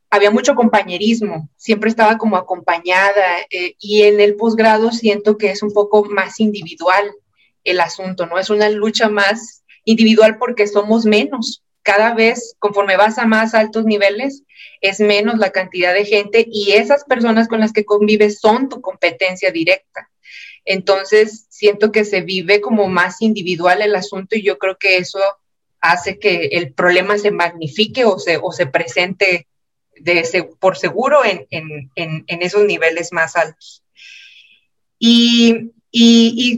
[0.08, 5.62] había mucho compañerismo, siempre estaba como acompañada eh, y en el posgrado siento que es
[5.62, 7.12] un poco más individual
[7.62, 8.38] el asunto, ¿no?
[8.38, 11.62] Es una lucha más individual porque somos menos.
[11.82, 14.42] Cada vez, conforme vas a más altos niveles,
[14.80, 18.80] es menos la cantidad de gente y esas personas con las que convives son tu
[18.80, 20.10] competencia directa.
[20.64, 25.20] Entonces, siento que se vive como más individual el asunto y yo creo que eso
[25.80, 29.46] hace que el problema se magnifique o se, o se presente
[30.58, 31.90] por seguro en,
[32.26, 33.82] esos niveles más altos.
[34.98, 35.72] Y,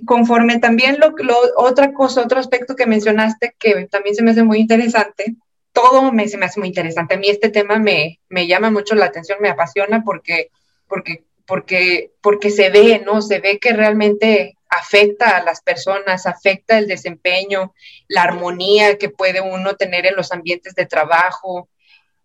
[0.04, 1.14] conforme también lo,
[1.56, 5.36] otra cosa, otro aspecto que mencionaste que también se me hace muy interesante,
[5.72, 7.14] todo me, se me hace muy interesante.
[7.14, 10.50] A mí este tema me, llama mucho la atención, me apasiona porque,
[10.86, 13.22] porque, porque, porque se ve, ¿no?
[13.22, 17.74] Se ve que realmente afecta a las personas, afecta el desempeño,
[18.08, 21.68] la armonía que puede uno tener en los ambientes de trabajo.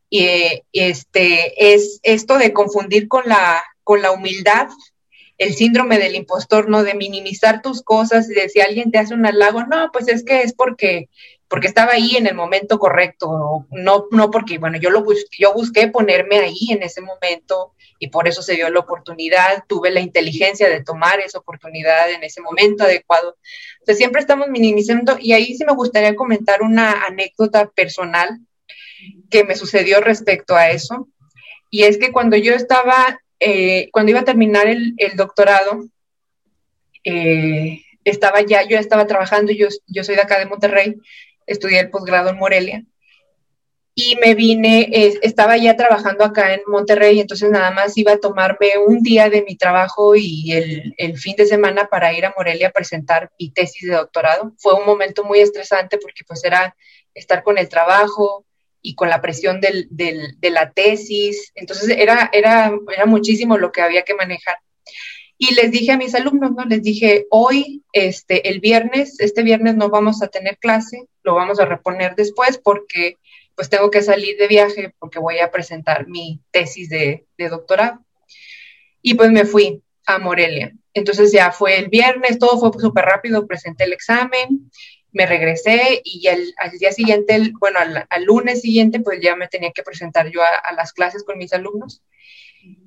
[0.09, 4.67] Y este, es esto de confundir con la, con la humildad,
[5.37, 6.83] el síndrome del impostor, ¿no?
[6.83, 10.23] De minimizar tus cosas y de si alguien te hace un halago, no, pues es
[10.23, 11.09] que es porque
[11.49, 15.05] porque estaba ahí en el momento correcto, no, no porque, bueno, yo, lo
[15.37, 19.89] yo busqué ponerme ahí en ese momento y por eso se dio la oportunidad, tuve
[19.89, 23.37] la inteligencia de tomar esa oportunidad en ese momento adecuado.
[23.87, 28.39] O siempre estamos minimizando y ahí sí me gustaría comentar una anécdota personal
[29.29, 31.07] que me sucedió respecto a eso.
[31.69, 35.85] Y es que cuando yo estaba, eh, cuando iba a terminar el, doctorado,
[37.03, 40.95] eh, estaba ya, yo estaba trabajando, yo, yo soy de acá de Monterrey,
[41.45, 42.83] estudié el posgrado en Morelia
[43.99, 44.89] y me vine,
[45.23, 49.41] estaba ya trabajando acá en Monterrey, entonces nada más iba a tomarme un día de
[49.41, 53.49] mi trabajo y el, el, fin de semana para ir a Morelia a presentar mi
[53.49, 54.53] tesis de doctorado.
[54.59, 56.75] Fue un momento muy estresante porque pues era
[57.15, 58.45] estar con el trabajo
[58.87, 63.81] y con la presión del, de la tesis, entonces era, era, era muchísimo lo que
[63.81, 64.59] había que manejar.
[65.37, 66.63] Y les dije a mis alumnos, ¿no?
[66.63, 71.59] Les dije, hoy, este, el viernes, este viernes no vamos a tener clase, lo vamos
[71.59, 73.17] a reponer después porque
[73.55, 78.05] pues tengo que salir de viaje porque voy a presentar mi tesis de, doctorado.
[79.01, 80.71] Y pues me fui a Morelia.
[80.93, 84.71] Entonces ya fue el viernes, todo fue súper rápido, presenté el examen,
[85.11, 89.83] me regresé y al, día siguiente, bueno, al, lunes siguiente, pues ya me tenía que
[89.83, 92.01] presentar yo a, las clases con mis alumnos.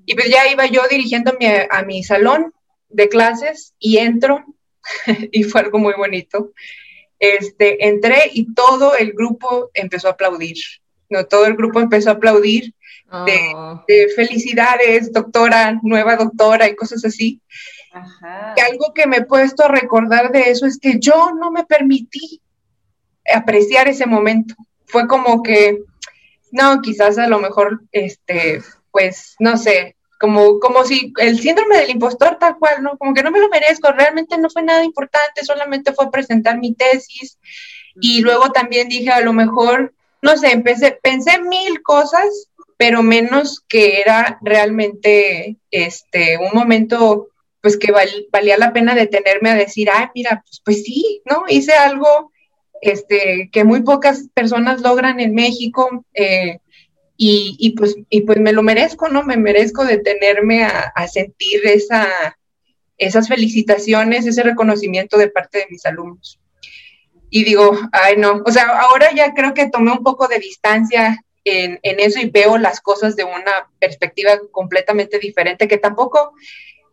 [0.06, 2.52] Y pues ya iba yo dirigiéndome a, a mi salón
[2.88, 4.44] de clases y entro
[5.33, 6.52] y fue algo muy bonito
[7.20, 10.56] este, entré y todo el grupo empezó a aplaudir.
[11.11, 12.74] No, todo el grupo empezó a aplaudir
[13.26, 13.54] de,
[13.88, 17.40] de, felicidades, doctora, nueva doctora y cosas así.
[18.56, 21.64] Y algo que me he puesto a recordar de eso es que yo no me
[21.64, 22.40] permití
[23.34, 24.54] apreciar ese momento.
[24.86, 25.82] Fue como que,
[26.52, 31.90] no, quizás a lo mejor, este, pues, no sé, como, como si el síndrome del
[31.90, 32.98] impostor tal cual, ¿no?
[32.98, 36.74] Como que no me lo merezco, realmente no fue nada importante, solamente fue presentar mi
[36.74, 37.38] tesis
[38.00, 42.48] y luego también dije, a lo mejor, no sé, empecé, pensé mil cosas,
[42.80, 47.28] pero menos que era realmente este, un momento
[47.60, 51.44] pues que valía la pena detenerme a decir, ay, mira, pues, pues sí, ¿no?
[51.46, 52.32] Hice algo
[52.80, 56.06] este, que muy pocas personas logran en México.
[56.14, 56.60] Eh,
[57.18, 59.24] y, pues, y pues me lo merezco, ¿no?
[59.24, 62.08] Me merezco detenerme a, a sentir esa,
[62.96, 66.40] esas felicitaciones, ese reconocimiento de parte de mis alumnos.
[67.28, 71.22] Y digo, ay no, o sea, ahora ya creo que tomé un poco de distancia
[71.44, 76.35] en, en, eso y veo las cosas de una perspectiva completamente diferente, que tampoco,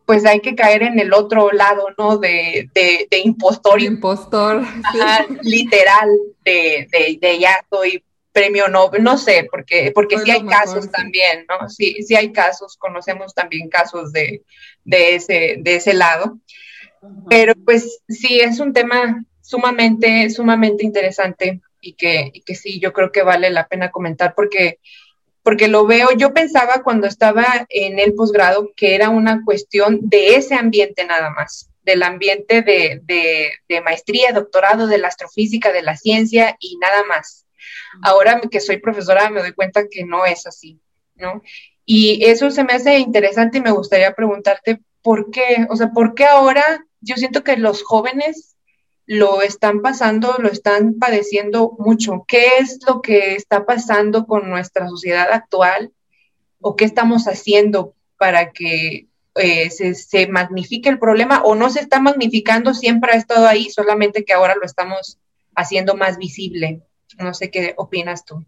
[0.06, 2.18] pues hay que caer en el otro lado, ¿no?
[2.18, 3.82] De, de, de impostor.
[3.82, 4.62] Impostor.
[5.42, 6.08] literal,
[6.44, 11.44] de, de, de ya estoy premio Nobel, no sé, porque, porque sí hay casos también,
[11.48, 11.68] ¿no?
[11.68, 14.42] Sí, sí hay casos, conocemos también casos de,
[14.84, 16.38] de, ese, de ese lado.
[17.28, 23.12] Pero pues sí, es un tema sumamente, sumamente interesante y que, que sí, yo creo
[23.12, 24.78] que vale la pena comentar porque,
[25.42, 30.36] porque lo veo, yo pensaba cuando estaba en el posgrado que era una cuestión de
[30.36, 35.82] ese ambiente nada más, del ambiente de, de, de maestría, doctorado, de la astrofísica, de
[35.82, 37.46] la ciencia y nada más
[38.02, 40.80] Ahora que soy profesora me doy cuenta que no es así,
[41.16, 41.42] ¿no?
[41.84, 46.14] Y eso se me hace interesante y me gustaría preguntarte por qué, o sea, por
[46.14, 48.56] qué ahora yo siento que los jóvenes
[49.08, 52.26] lo están pasando, lo están padeciendo mucho.
[52.28, 55.92] ¿Qué es lo que está pasando con nuestra sociedad actual
[56.60, 61.80] o qué estamos haciendo para que eh, se, se, magnifique el problema o no se
[61.80, 65.18] está magnificando, siempre ha estado ahí, solamente que ahora lo estamos
[65.54, 66.82] haciendo más visible?
[67.18, 68.44] No sé qué opinas tú.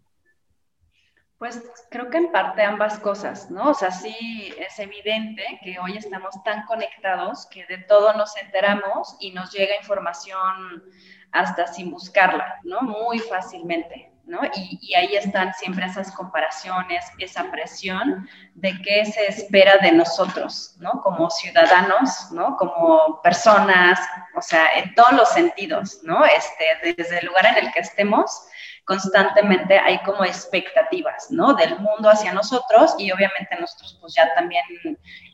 [1.41, 3.71] Pues creo que en parte ambas cosas, ¿no?
[3.71, 9.15] O sea, sí es evidente que hoy estamos tan conectados que de todo nos enteramos
[9.19, 10.83] y nos llega información
[11.31, 12.81] hasta sin buscarla, ¿no?
[12.81, 14.41] Muy fácilmente, ¿no?
[14.53, 20.75] Y, y, ahí están siempre esas comparaciones, esa presión de qué se espera de nosotros,
[20.77, 21.01] ¿no?
[21.01, 22.55] Como ciudadanos, ¿no?
[22.55, 23.99] Como personas,
[24.35, 26.23] o sea, en todos los sentidos, ¿no?
[26.23, 28.47] Este, desde el lugar en el que estemos,
[28.91, 31.53] constantemente hay como expectativas, ¿no?
[31.53, 34.65] Del mundo hacia nosotros y obviamente nosotros pues ya también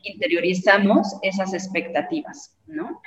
[0.04, 3.02] interiorizamos esas expectativas, ¿no?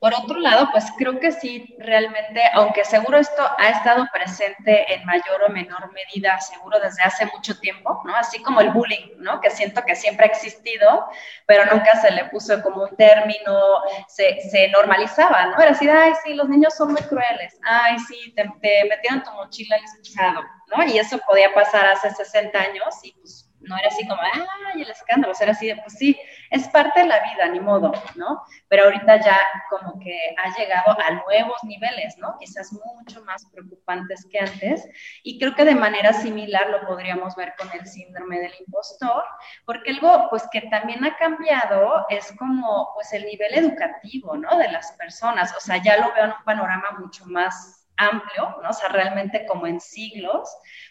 [0.00, 5.04] Por otro lado, pues creo que sí, realmente, aunque seguro esto ha estado presente en
[5.04, 8.14] mayor o menor medida, seguro desde hace mucho tiempo, ¿no?
[8.14, 9.40] Así como el bullying, ¿no?
[9.40, 11.08] Que siento que siempre ha existido,
[11.46, 15.60] pero nunca se le puso como un término, se, se normalizaba, ¿no?
[15.60, 19.32] Era así, ay, sí, los niños son muy crueles, ay, sí, te, te metieron tu
[19.32, 20.42] mochila al escuchado,
[20.76, 20.84] ¿no?
[20.84, 24.90] Y eso podía pasar hace 60 años y pues no era así como, ay, el
[24.90, 26.18] escándalo, era así de, pues sí,
[26.50, 28.42] es parte de la vida, ni modo, ¿no?
[28.68, 29.38] Pero ahorita ya
[29.70, 32.36] como que ha llegado a nuevos niveles, ¿no?
[32.38, 34.88] Quizás mucho más preocupantes que antes.
[35.22, 39.24] Y creo que de manera similar lo podríamos ver con el síndrome del impostor,
[39.64, 44.56] porque algo pues que también ha cambiado es como pues el nivel educativo, ¿no?
[44.56, 45.54] De las personas.
[45.56, 48.70] O sea, ya lo veo en un panorama mucho más amplio, ¿no?
[48.70, 50.48] O sea, realmente como en siglos,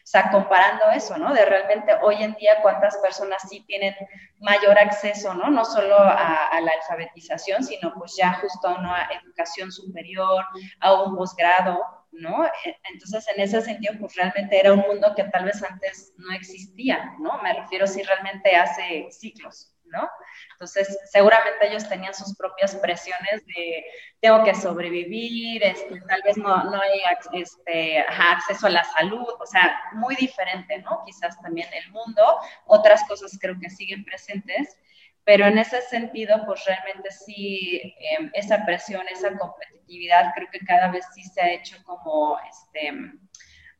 [0.09, 1.33] sea, comparando eso, ¿no?
[1.33, 3.93] De realmente hoy en día cuántas personas sí tienen
[4.39, 5.49] mayor acceso, ¿no?
[5.49, 10.45] No solo a, la alfabetización, sino pues ya justo a educación superior,
[10.79, 11.79] a un posgrado,
[12.11, 12.45] ¿no?
[12.45, 16.33] E, entonces, en ese sentido, pues realmente era un mundo que tal vez antes no
[16.33, 17.41] existía, ¿no?
[17.41, 19.76] Me refiero si realmente hace siglos.
[19.91, 20.09] ¿No?
[20.53, 23.85] Entonces, seguramente ellos tenían sus propias presiones de
[24.19, 27.01] tengo que sobrevivir, este, tal vez no, no hay
[27.33, 31.03] este, acceso a la salud, o sea, muy diferente, ¿no?
[31.05, 32.23] Quizás también el mundo,
[32.65, 34.77] otras cosas creo que siguen presentes,
[35.23, 40.89] pero en ese sentido, pues realmente sí, em, esa presión, esa competitividad, creo que cada
[40.89, 42.93] vez sí se ha hecho como, este,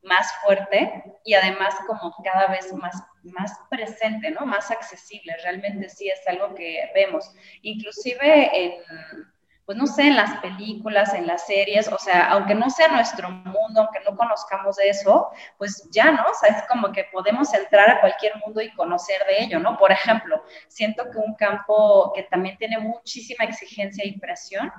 [0.08, 3.02] más fuerte y además como cada vez más,
[3.34, 4.46] más presente, ¿no?
[4.46, 5.36] Más accesible.
[5.44, 7.34] Realmente sí es algo que vemos.
[7.62, 8.74] Inclusive en,
[9.68, 13.30] pues no sé, en las películas, en las series, o sea, aunque no sea nuestro
[13.30, 16.24] mundo, aunque no conozcamos eso, pues ya, ¿no?
[16.48, 19.78] Es como que podemos entrar a cualquier mundo y conocer de ello, ¿no?
[19.78, 24.72] Por ejemplo, siento que un campo que también tiene muchísima exigencia y presión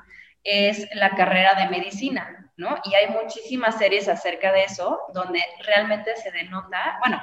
[0.43, 2.79] es la carrera de medicina, ¿no?
[2.85, 7.23] Y hay muchísimas series acerca de eso, donde realmente se denota, bueno,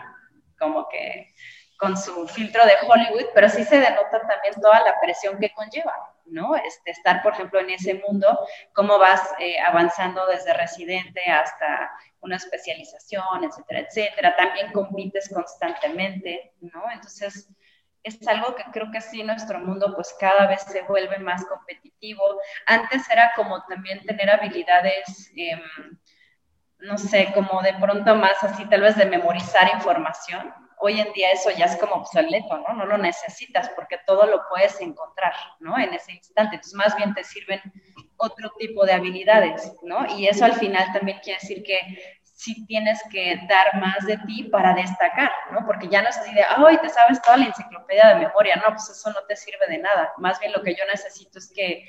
[0.57, 1.33] como que
[1.77, 5.93] con su filtro de Hollywood, pero sí se denota también toda la presión que conlleva,
[6.25, 6.55] ¿no?
[6.55, 8.39] Este, estar, por ejemplo, en ese mundo,
[8.73, 11.91] cómo vas eh, avanzando desde residente hasta
[12.21, 14.35] una especialización, etcétera, etcétera.
[14.35, 16.83] También compites constantemente, ¿no?
[16.91, 17.49] Entonces,
[18.05, 22.23] es algo que creo que sí nuestro mundo pues cada vez se vuelve más competitivo.
[22.67, 25.61] Antes era como también tener habilidades, em,
[26.79, 30.53] no sé, como de pronto más así tal vez de memorizar información.
[30.77, 32.73] Hoy en día eso ya es como obsoleto, ¿no?
[32.73, 35.77] No lo necesitas porque todo lo puedes encontrar, ¿no?
[35.79, 36.55] En ese instante.
[36.55, 37.61] Entonces más bien te sirven
[38.17, 40.05] otro tipo de habilidades, ¿no?
[40.17, 41.79] Y eso al final también quiere decir que
[42.23, 45.65] sí tienes que dar más de ti para destacar, ¿no?
[45.65, 48.73] Porque ya no es así de, ay, te sabes toda la enciclopedia de memoria, no,
[48.73, 50.11] pues eso no te sirve de nada.
[50.17, 51.85] Más bien lo que yo necesito es que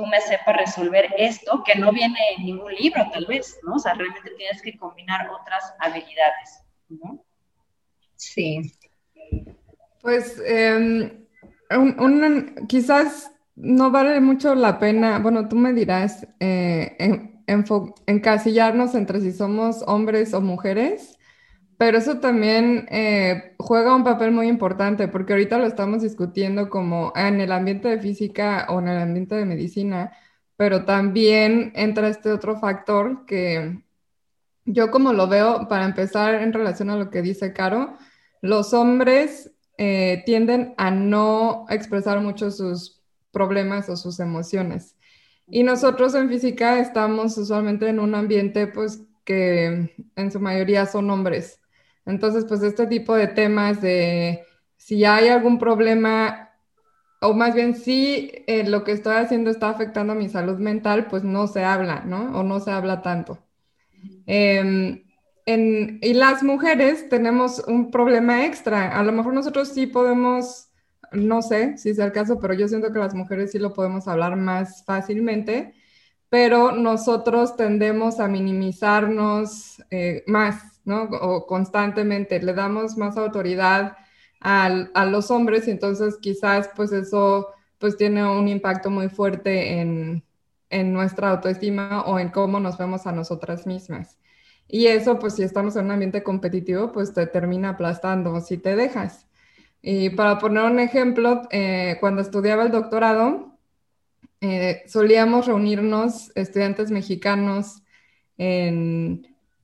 [0.00, 3.74] tú me sepas resolver esto que no viene en ningún libro, tal vez, ¿no?
[3.74, 7.22] O sea, realmente tienes que combinar otras habilidades, ¿no?
[8.16, 8.72] Sí.
[10.00, 11.26] Pues em,
[12.66, 16.96] quizás no vale mucho la pena, bueno, tú me dirás, eh,
[18.06, 21.18] encasillarnos entre si somos hombres o mujeres,
[21.80, 27.10] pero eso también eh, juega un papel muy importante porque ahorita lo estamos discutiendo como
[27.16, 30.12] en el ambiente de física o en el ambiente de medicina,
[30.58, 33.82] pero también entra este otro factor que
[34.66, 37.96] yo como lo veo, para empezar en relación a lo que dice Caro,
[38.42, 43.00] los hombres eh, tienden a no expresar mucho sus
[43.32, 44.96] problemas o sus emociones.
[45.46, 51.08] Y nosotros en física estamos usualmente en un ambiente pues que en su mayoría son
[51.08, 51.56] hombres.
[52.06, 54.44] Entonces pues este tipo de temas de
[54.76, 56.50] si hay algún problema
[57.20, 61.06] o más bien si eh, lo que estoy haciendo está afectando a mi salud mental,
[61.08, 62.38] pues no se habla, ¿no?
[62.38, 63.38] O no se habla tanto.
[64.26, 65.02] Em,
[65.46, 68.98] y las mujeres tenemos un problema extra.
[68.98, 70.70] A lo mejor nosotros sí podemos
[71.12, 74.06] no sé si es el caso, pero yo siento que las mujeres sí lo podemos
[74.08, 75.74] hablar más fácilmente,
[76.28, 81.04] pero nosotros tendemos a minimizarnos eh, más, ¿no?
[81.04, 83.96] O constantemente le damos más autoridad
[84.40, 90.24] a los hombres y entonces quizás pues eso pues tiene un impacto muy fuerte en,
[90.70, 94.18] en nuestra autoestima o en cómo nos vemos a nosotras mismas.
[94.68, 98.76] Y eso, pues si estamos en un ambiente competitivo, pues te termina aplastando si te
[98.76, 99.26] dejas.
[99.82, 103.58] Y para poner un ejemplo, eh, cuando estudiaba el doctorado,
[104.40, 107.82] eh, solíamos reunirnos estudiantes mexicanos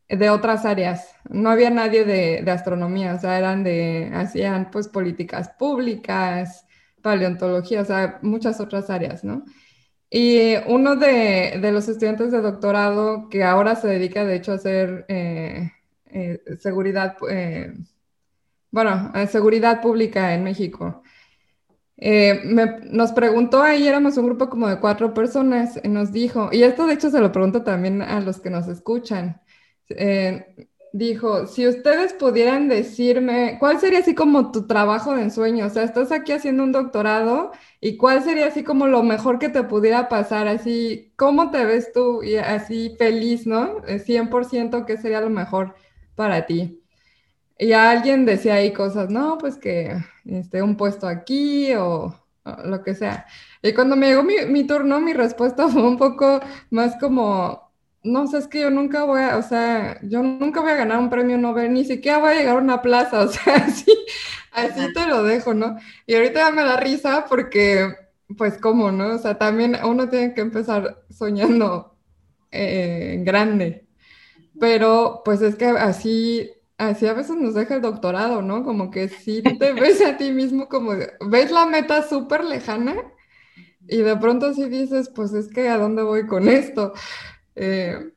[0.09, 1.15] de otras áreas.
[1.29, 6.67] No había nadie de, astronomía, o sea, eran de, hacían pues políticas públicas,
[7.03, 9.45] paleontología, o sea, muchas otras áreas, ¿no?
[10.11, 15.05] Y uno de, los estudiantes de doctorado que ahora se dedica, de hecho, a hacer
[15.09, 15.71] eh,
[16.61, 17.17] seguridad
[18.77, 21.03] bueno, seguridad pública en México.
[21.97, 22.43] Eh,
[22.91, 26.87] nos preguntó ahí, éramos un grupo como de cuatro personas, y nos dijo, y esto
[26.87, 29.41] de hecho se lo pregunto también a los que nos escuchan,
[29.91, 35.67] eh, dijo, si ustedes pudieran decirme, ¿cuál sería así como tu trabajo de ensueño?
[35.67, 39.49] O sea, estás aquí haciendo un doctorado y cuál sería así como lo mejor que
[39.51, 43.83] te pudiera pasar, así, ¿cómo te ves tú y así feliz, ¿no?
[43.87, 45.75] 100% qué sería lo mejor
[46.15, 46.83] para ti.
[47.59, 52.15] Y alguien decía ahí cosas, no, pues que este, un puesto aquí o,
[52.65, 53.27] lo que sea.
[53.63, 57.66] Y cuando me llegó mi turno, mi respuesta fue un poco más como,
[58.07, 60.99] no sé, es que yo nunca voy a, o sea, yo nunca voy a ganar
[60.99, 63.93] un premio Nobel, ni siquiera voy a llegar a una plaza, o sea, así,
[64.53, 65.77] así te lo dejo, ¿no?
[66.07, 67.95] Y ahorita ya me da risa porque,
[68.37, 69.15] pues, ¿cómo, no?
[69.15, 71.97] O sea, también uno tiene que empezar soñando
[72.51, 73.87] eh, grande,
[74.61, 78.65] pero pues es que así, así a veces nos deja el doctorado, ¿no?
[78.65, 82.95] Como que si te ves a ti mismo como, ves la meta súper lejana
[83.89, 86.93] y de pronto sí dices, pues es que a dónde voy con esto.
[87.57, 88.13] Eh,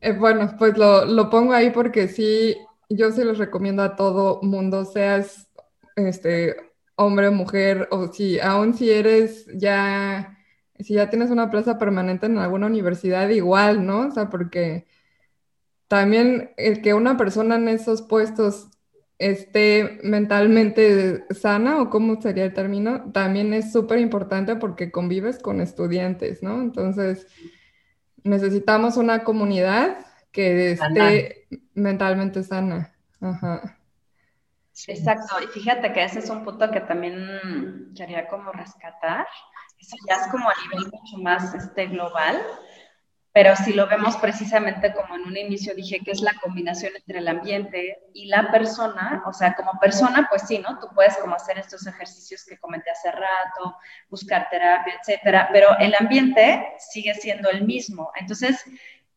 [0.00, 2.56] eh, bueno, pues lo, pongo ahí porque sí,
[2.88, 5.48] yo sí les recomiendo a todo mundo, seas
[5.96, 6.56] este
[6.96, 10.38] hombre o mujer, o si aún si eres ya,
[10.80, 14.08] si ya tienes una plaza permanente en alguna universidad, igual, ¿no?
[14.08, 14.86] O sea, porque
[15.88, 18.68] también el que una persona en esos puestos
[19.18, 25.60] esté mentalmente sana, o cómo sería el término, también es súper importante porque convives con
[25.60, 26.60] estudiantes, ¿no?
[26.60, 27.26] Entonces,
[28.24, 32.92] necesitamos una comunidad que esté mentalmente sana.
[33.20, 33.78] Ajá.
[34.88, 39.26] Exacto, y fíjate que ese es un punto que también quería como rescatar.
[39.78, 42.40] Eso ya es como a nivel mucho más este, global,
[43.32, 47.18] pero si lo vemos precisamente como en un inicio dije que es la combinación entre
[47.18, 50.78] el ambiente y la persona, o sea, como persona, pues sí, ¿no?
[50.78, 53.76] Tú puedes como hacer estos ejercicios que comenté hace rato,
[54.10, 58.12] buscar terapia, etcétera, pero el ambiente sigue siendo el mismo.
[58.16, 58.62] Entonces,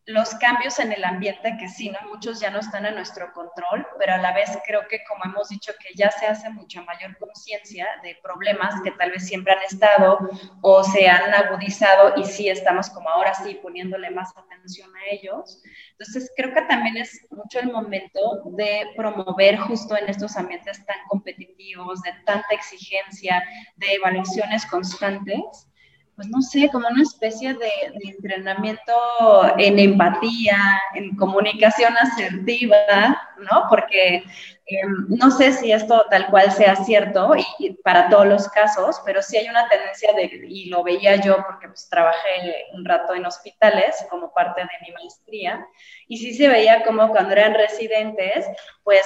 [0.08, 1.98] los cambios en el ambiente, que sí, ¿no?
[2.10, 5.50] Muchos ya no están en nuestro control, pero a la vez creo que, como hemos
[5.50, 9.64] dicho, que ya se hace mucha mayor conciencia de problemas que tal vez siempre han
[9.64, 10.20] estado
[10.62, 15.64] o se han agudizado y sí estamos como ahora sí poniéndole más atención a ellos.
[15.92, 20.98] Entonces, creo que también es mucho el momento de promover justo en estos ambientes tan
[21.08, 23.44] competitivos, de tanta exigencia,
[23.76, 25.68] de evaluaciones constantes,
[26.16, 27.70] pues no sé, como una especie de,
[28.04, 28.94] entrenamiento
[29.58, 30.58] en empatía,
[30.94, 33.66] en comunicación asertiva, ¿no?
[33.70, 34.24] Porque
[34.66, 39.22] em, no sé si esto tal cual sea cierto y, para todos los casos, pero
[39.22, 43.26] sí hay una tendencia de, y lo veía yo porque pues trabajé un rato en
[43.26, 45.68] hospitales como parte de mi maestría,
[46.08, 48.46] y sí se veía como cuando eran residentes,
[48.84, 49.04] pues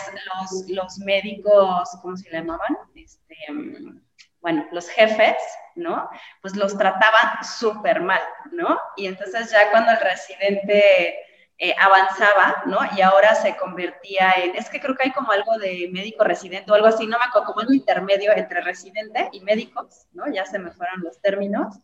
[0.68, 2.78] los, médicos, ¿cómo se llamaban?
[2.96, 4.00] Este, em,
[4.42, 5.38] bueno, los jefes,
[5.76, 6.10] ¿no?
[6.42, 8.22] Pues los trataban súper mal,
[8.52, 8.80] ¿no?
[8.96, 11.18] Y entonces ya cuando el residente
[11.62, 12.80] eh, avanzaba, ¿no?
[12.96, 16.72] Y ahora se convertía en, es que creo que hay como algo de médico residente
[16.72, 20.32] o algo así, no me acuerdo, como algo intermedio entre residente y médicos, ¿no?
[20.32, 21.78] Ya se me fueron los términos.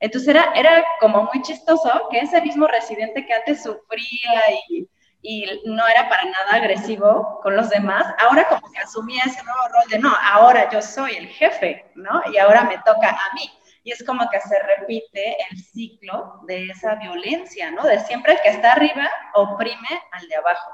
[0.00, 4.88] Entonces era, era como muy chistoso que ese mismo residente que antes sufría y
[5.22, 9.68] y no era para nada agresivo con los demás, ahora como que asumía ese nuevo
[9.68, 12.22] rol de no, ahora yo soy el jefe, ¿no?
[12.32, 13.50] Y ahora me toca a mí.
[13.82, 17.84] Y es como que se repite el ciclo de esa violencia, ¿no?
[17.84, 20.70] De siempre el que está arriba oprime al de abajo.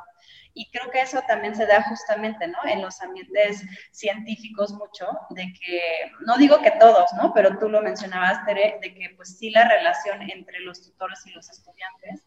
[0.54, 2.58] Y creo que eso también se da justamente, ¿no?
[2.64, 7.32] En los ambientes científicos mucho, de que, no digo que todos, ¿no?
[7.34, 11.30] Pero tú lo mencionabas, Tere, de que pues sí la relación entre los tutores y
[11.30, 12.24] los estudiantes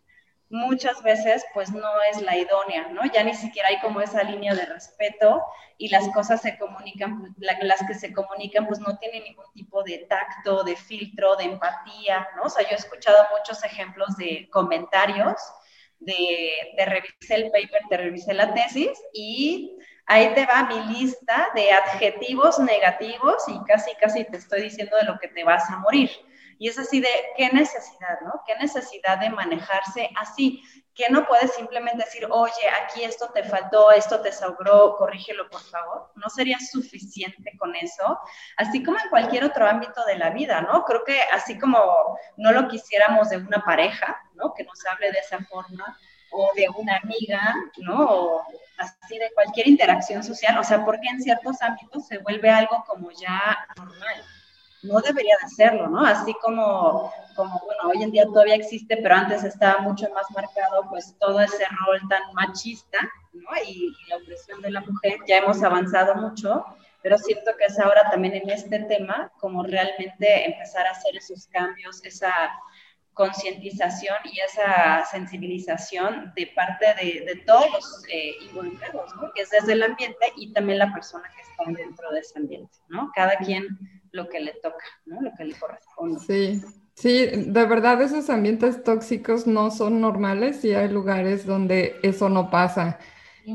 [0.49, 3.01] muchas veces pues no es la idónea, ¿no?
[3.13, 5.41] Ya ni siquiera hay como esa línea de respeto
[5.77, 9.99] y las cosas se comunican, las que se comunican pues no tienen ningún tipo de
[10.09, 12.43] tacto, de filtro, de empatía, ¿no?
[12.43, 15.35] O sea, yo he escuchado muchos ejemplos de comentarios
[15.99, 21.49] de te revisé el paper, te revisé la tesis y ahí te va mi lista
[21.53, 25.77] de adjetivos negativos y casi, casi te estoy diciendo de lo que te vas a
[25.77, 26.09] morir.
[26.59, 27.07] Y es así de,
[27.37, 28.43] ¿qué necesidad, no?
[28.45, 30.61] ¿Qué necesidad de manejarse así?
[30.93, 35.61] Que no puedes simplemente decir, oye, aquí esto te faltó, esto te sobró, corrígelo por
[35.61, 36.11] favor.
[36.15, 38.19] No sería suficiente con eso,
[38.57, 40.83] así como en cualquier otro ámbito de la vida, ¿no?
[40.83, 41.79] Creo que así como
[42.35, 44.53] no lo quisiéramos de una pareja, ¿no?
[44.53, 45.97] Que nos hable de esa forma,
[46.31, 48.03] o de una amiga, ¿no?
[48.03, 48.45] O
[48.77, 53.11] así de cualquier interacción social, o sea, porque en ciertos ámbitos se vuelve algo como
[53.11, 54.25] ya normal
[54.83, 56.05] no debería de serlo, ¿no?
[56.05, 60.87] Así como, como, bueno, hoy en día todavía existe, pero antes estaba mucho más marcado,
[60.89, 62.97] pues todo ese rol tan machista,
[63.33, 63.49] ¿no?
[63.67, 66.65] Y, la opresión de la mujer, ya hemos avanzado mucho,
[67.01, 71.47] pero siento que es ahora también en este tema como realmente empezar a hacer esos
[71.47, 72.33] cambios, esa
[73.13, 79.29] concientización y esa sensibilización de parte de, todos los eh, involucrados, ¿no?
[79.33, 82.77] que es desde el ambiente y también la persona que está dentro de ese ambiente,
[82.87, 83.11] ¿no?
[83.13, 83.77] Cada quien
[84.11, 85.21] lo que le toca, ¿no?
[85.21, 86.19] Lo que le corresponde.
[86.19, 86.61] Sí,
[86.93, 92.49] sí, de verdad esos ambientes tóxicos no son normales y hay lugares donde eso no
[92.49, 92.99] pasa,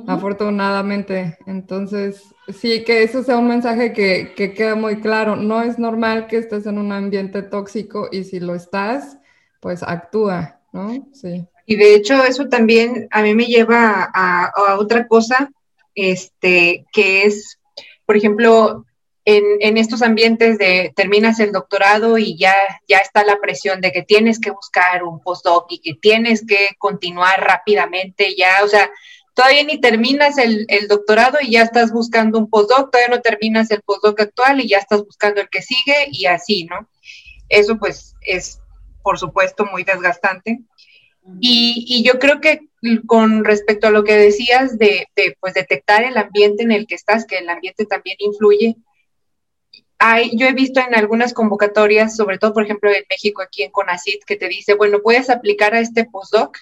[0.07, 1.39] afortunadamente.
[1.47, 5.37] Entonces, sí, que eso sea un mensaje que, que queda muy claro.
[5.37, 9.19] No es normal que estés en un ambiente tóxico y si lo estás,
[9.61, 11.09] pues actúa, ¿no?
[11.13, 11.47] Sí.
[11.67, 15.51] Y de hecho eso también a mí me lleva a, otra cosa,
[15.95, 17.59] este, que es,
[18.05, 18.85] por ejemplo,
[19.25, 22.55] en, estos ambientes de terminas el doctorado y ya,
[22.87, 26.71] ya está la presión de que tienes que buscar un postdoc y que tienes que
[26.79, 28.91] continuar rápidamente, ya, o sea,
[29.35, 33.71] todavía ni terminas el, el, doctorado y ya estás buscando un postdoc, todavía no terminas
[33.71, 36.89] el postdoc actual y ya estás buscando el que sigue y así, ¿no?
[37.49, 38.61] Eso pues es
[39.05, 40.61] por supuesto, muy desgastante.
[41.41, 42.61] Y, yo creo que
[43.07, 45.07] con respecto a lo que decías de,
[45.41, 48.77] pues, detectar el ambiente en el que estás, que el ambiente también influye,
[50.07, 53.71] hay, yo he visto en algunas convocatorias, sobre todo, por ejemplo, en México, aquí en
[53.71, 56.59] CONACIT, que te dice, bueno, puedes aplicar a este postdoc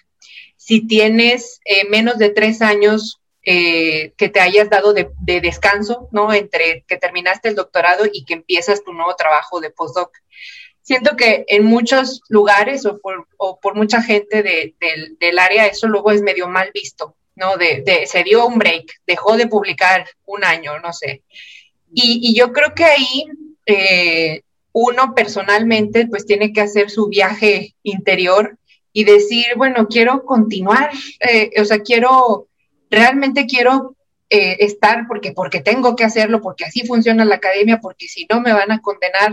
[0.56, 6.08] si tienes eh, menos de tres años eh, que te hayas dado de, de, descanso,
[6.12, 6.32] ¿no?
[6.32, 10.12] Entre que terminaste el doctorado y que empiezas tu nuevo trabajo de postdoc
[10.82, 16.10] siento que en muchos lugares o por, o por mucha gente del área eso luego
[16.10, 17.56] es medio mal visto, ¿no?
[17.56, 21.22] De, se dio un break, dejó de publicar un año, no sé.
[21.94, 23.24] Y, yo creo que ahí
[23.66, 28.58] eh, uno personalmente pues tiene que hacer su viaje interior
[28.92, 30.90] y decir, bueno, quiero continuar,
[31.20, 32.48] eh, o sea, quiero,
[32.90, 33.96] realmente quiero
[34.28, 38.40] eh, estar porque, porque tengo que hacerlo, porque así funciona la academia, porque si no
[38.40, 39.32] me van a condenar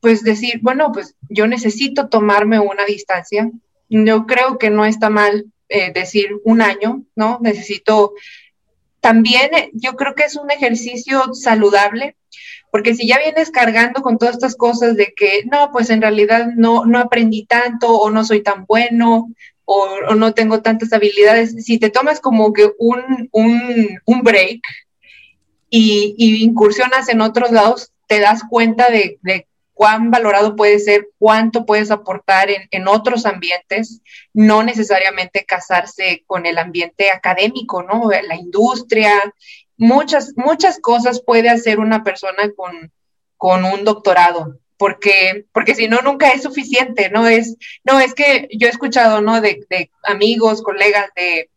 [0.00, 3.50] pues decir, bueno, pues yo necesito tomarme una distancia.
[3.88, 5.46] Yo creo que no está mal
[5.94, 7.38] decir un año, ¿no?
[7.40, 8.12] Necesito
[9.04, 12.16] también, yo creo que es un ejercicio saludable,
[12.70, 16.46] porque si ya vienes cargando con todas estas cosas de que, no, pues en realidad
[16.56, 19.30] no, no aprendí tanto o no soy tan bueno
[19.66, 24.62] o, no tengo tantas habilidades, si te tomas como que un, un, break
[25.68, 31.66] y, incursionas en otros lados, te das cuenta de, de cuán valorado puede ser, cuánto
[31.66, 34.00] puedes aportar en, otros ambientes,
[34.32, 38.08] no necesariamente casarse con el ambiente académico, ¿no?
[38.10, 39.12] La industria,
[39.76, 42.92] muchas, muchas cosas puede hacer una persona con,
[43.36, 44.58] con un doctorado.
[44.76, 47.28] Porque, porque si no, nunca es suficiente, ¿no?
[47.28, 49.40] Es, no, es que yo he escuchado, ¿no?
[49.40, 51.48] De, de amigos, colegas, de,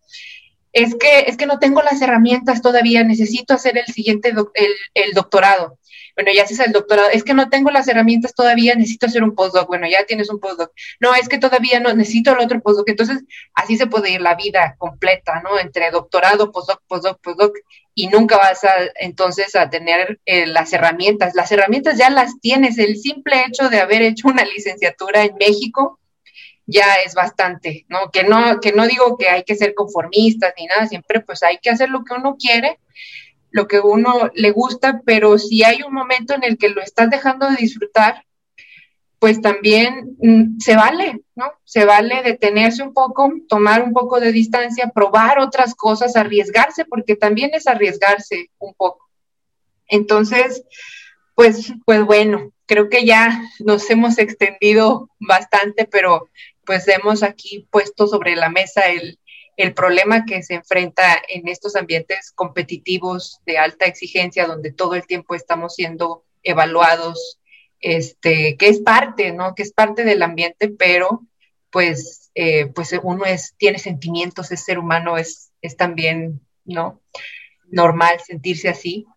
[0.71, 5.13] es que, es que no tengo las herramientas todavía, necesito hacer el siguiente, el, el,
[5.13, 5.79] doctorado
[6.17, 9.35] bueno, ya haces el doctorado, es que no tengo las herramientas todavía, necesito hacer un
[9.35, 12.89] postdoc, bueno, ya tienes un postdoc, no, es que todavía no, necesito el otro postdoc,
[12.89, 15.59] entonces así se puede ir la vida completa, ¿no?
[15.59, 17.55] Entre doctorado, postdoc, postdoc, postdoc,
[17.93, 22.79] y nunca vas a entonces a tener eh, las herramientas, las herramientas ya las tienes,
[22.79, 25.99] el simple hecho de haber hecho una licenciatura en México,
[26.65, 28.09] ya es bastante, ¿no?
[28.11, 31.59] Que no, que no digo que hay que ser conformistas ni nada, siempre pues hay
[31.59, 32.79] que hacer lo que uno quiere,
[33.57, 37.09] lo que uno le gusta, pero si hay un momento en el que lo estás
[37.09, 38.23] dejando de disfrutar,
[39.17, 41.51] pues también mm, se vale, ¿no?
[41.63, 47.15] Se vale detenerse un poco, tomar un poco de distancia, probar otras cosas, arriesgarse, porque
[47.15, 49.09] también es arriesgarse un poco.
[49.87, 50.63] Entonces,
[51.33, 56.29] pues, pues bueno, creo que ya nos hemos extendido bastante, pero
[56.63, 59.17] pues hemos aquí puesto sobre la mesa el,
[59.57, 65.07] el problema que se enfrenta en estos ambientes competitivos de alta exigencia, donde todo el
[65.07, 67.39] tiempo estamos siendo evaluados,
[67.79, 69.55] este, que es parte, ¿no?
[69.55, 71.23] Que es parte del ambiente, pero
[71.71, 77.01] pues, eh, pues uno es, tiene sentimientos, es ser humano, es, es también, ¿no?
[77.65, 79.07] Normal sentirse así.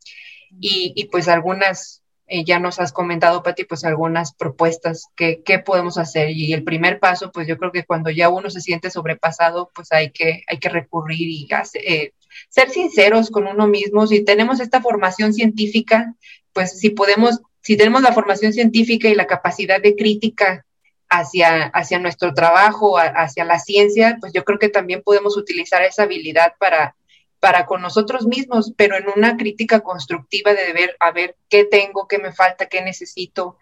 [0.58, 1.99] Y, y pues algunas
[2.32, 6.30] eh, ya nos has comentado, Pati, pues algunas propuestas que, podemos hacer.
[6.30, 9.90] Y el primer paso, pues yo creo que cuando ya uno se siente sobrepasado, pues
[9.90, 12.12] hay que, hay que recurrir y eh,
[12.48, 14.06] ser sinceros con uno mismo.
[14.06, 16.14] Si tenemos esta formación científica,
[16.52, 20.64] pues si podemos, si tenemos la formación científica y la capacidad de crítica
[21.08, 26.04] hacia, hacia nuestro trabajo, hacia la ciencia, pues yo creo que también podemos utilizar esa
[26.04, 26.94] habilidad para
[27.40, 32.06] para con nosotros mismos, pero en una crítica constructiva de ver a ver qué tengo,
[32.06, 33.56] qué me falta, qué necesito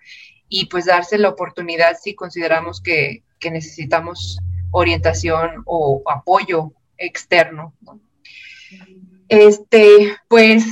[0.49, 4.41] y pues darse la oportunidad si consideramos que, necesitamos
[4.73, 7.73] orientación o apoyo externo.
[9.29, 10.65] Este, pues,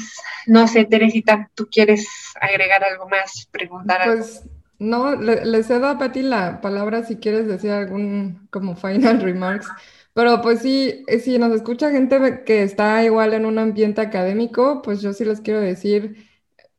[0.47, 2.09] no sé, Teresita, ¿tú quieres
[2.41, 4.17] agregar algo más, preguntar algo?
[4.17, 4.43] Pues
[4.79, 9.69] no, le, cedo a Pati la palabra si quieres decir algún como final remarks.
[10.17, 14.81] Pero pues sí, eh, si nos escucha gente que está igual en un ambiente académico,
[14.81, 16.27] pues yo sí les quiero decir,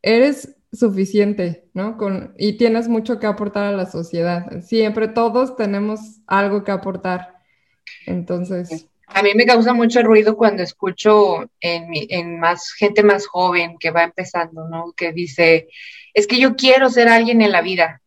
[0.01, 1.97] eres suficiente, ¿no?
[1.97, 4.63] Con, y tienes mucho que aportar a la sociedad.
[4.63, 7.35] Siempre todos tenemos algo que aportar.
[8.07, 8.87] Entonces...
[9.05, 13.91] A mí me causa mucho ruido cuando escucho en, en más gente más joven que
[13.91, 14.93] va empezando, ¿no?
[14.93, 15.67] Que dice,
[16.15, 18.01] es que yo quiero ser alguien en la vida.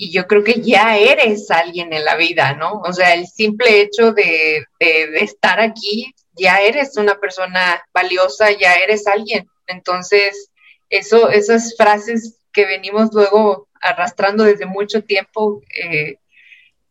[0.00, 2.80] Y yo creo que ya eres alguien en la vida, ¿no?
[2.82, 9.08] O sea, el simple hecho de, estar aquí, ya eres una persona valiosa, ya eres
[9.08, 9.48] alguien.
[9.66, 10.52] Entonces,
[10.88, 16.18] eso, esas frases que venimos luego arrastrando desde mucho tiempo, eh,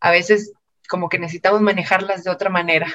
[0.01, 0.51] a veces
[0.89, 2.88] como que necesitamos manejarlas de otra manera.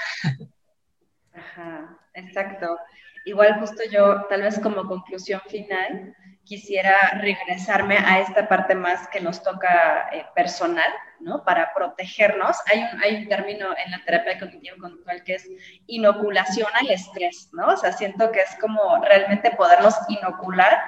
[1.32, 2.78] Ajá, exacto.
[3.24, 9.20] Igual justo yo, tal vez como conclusión final, quisiera regresarme a esta parte más que
[9.20, 10.90] nos toca eh, personal,
[11.20, 11.44] ¿no?
[11.44, 12.56] Para protegernos.
[12.66, 15.48] Hay un, hay un término en la terapia cognitivo-conductual que es
[15.86, 17.68] inoculación al estrés, ¿no?
[17.68, 20.80] O sea, siento que es como realmente podernos inocular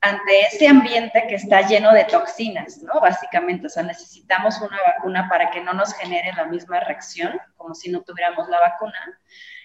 [0.00, 3.00] ante ese ambiente que está lleno de toxinas, ¿no?
[3.00, 7.74] Básicamente, o sea, necesitamos una vacuna para que no nos genere la misma reacción, como
[7.74, 8.98] si no tuviéramos la vacuna.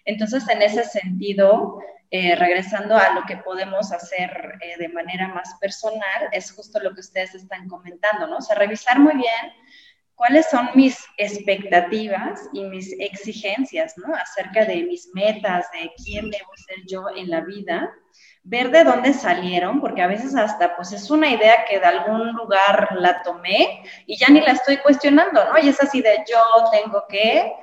[0.05, 1.79] Entonces, en ese sentido,
[2.09, 6.93] eh, regresando a lo que podemos hacer eh, de manera más personal, es justo lo
[6.93, 8.37] que ustedes están comentando, ¿no?
[8.37, 9.53] O sea, revisar muy bien
[10.15, 14.13] cuáles son mis expectativas y mis exigencias, ¿no?
[14.15, 17.91] Acerca de mis metas, de quién debo ser yo en la vida
[18.43, 22.31] ver de dónde salieron, porque a veces hasta pues es una idea que de algún
[22.33, 25.59] lugar la tomé y ya ni la estoy cuestionando, ¿no?
[25.59, 26.41] Y es así de yo
[26.71, 27.53] tengo que,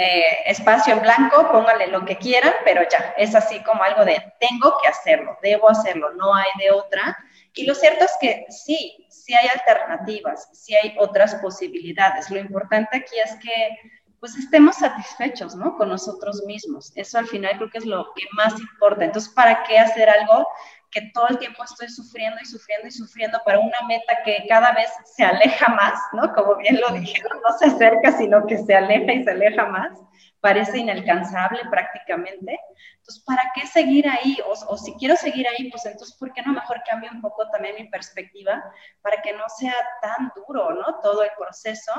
[0.00, 4.32] eh, espacio en blanco, póngale lo que quieran, pero ya, es así como algo de
[4.38, 7.18] tengo que hacerlo, debo hacerlo, no hay de otra.
[7.52, 12.30] Y lo cierto es que sí, sí hay alternativas, sí hay otras posibilidades.
[12.30, 13.76] Lo importante aquí es que
[14.20, 15.76] pues estemos satisfechos, ¿no?
[15.76, 16.92] Con nosotros mismos.
[16.94, 19.04] Eso al final creo que es lo que más importa.
[19.04, 20.46] Entonces, ¿para qué hacer algo
[20.90, 24.72] que todo el tiempo estoy sufriendo y sufriendo y sufriendo para una meta que cada
[24.72, 26.32] vez se aleja más, ¿no?
[26.32, 29.98] Como bien lo dijeron, no se acerca, sino que se aleja y se aleja más.
[30.40, 32.58] Parece inalcanzable prácticamente.
[32.98, 34.38] Entonces, ¿para qué seguir ahí?
[34.46, 37.48] O, o si quiero seguir ahí, pues entonces, ¿por qué no mejor cambio un poco
[37.50, 38.62] también mi perspectiva
[39.02, 41.00] para que no sea tan duro, ¿no?
[41.00, 41.92] Todo el proceso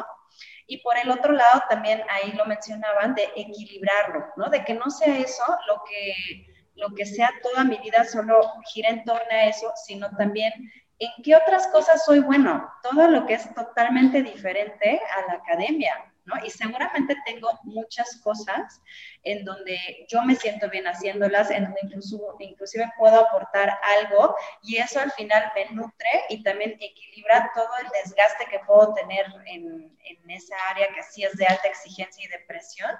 [0.67, 4.49] y por el otro lado, también ahí lo mencionaban, de equilibrarlo, ¿no?
[4.49, 6.45] De que no sea eso lo que,
[6.79, 8.41] lo que sea toda mi vida solo
[8.73, 10.53] gira en torno a eso, sino también
[10.99, 16.09] en qué otras cosas soy bueno, todo lo que es totalmente diferente a la academia,
[16.43, 18.81] y seguramente tengo muchas cosas
[19.23, 19.77] en donde
[20.07, 25.11] yo me siento bien haciéndolas, en donde incluso, inclusive puedo aportar algo y eso al
[25.11, 30.55] final me nutre y también equilibra todo el desgaste que puedo tener en, en esa
[30.69, 32.91] área que sí es de alta exigencia y depresión.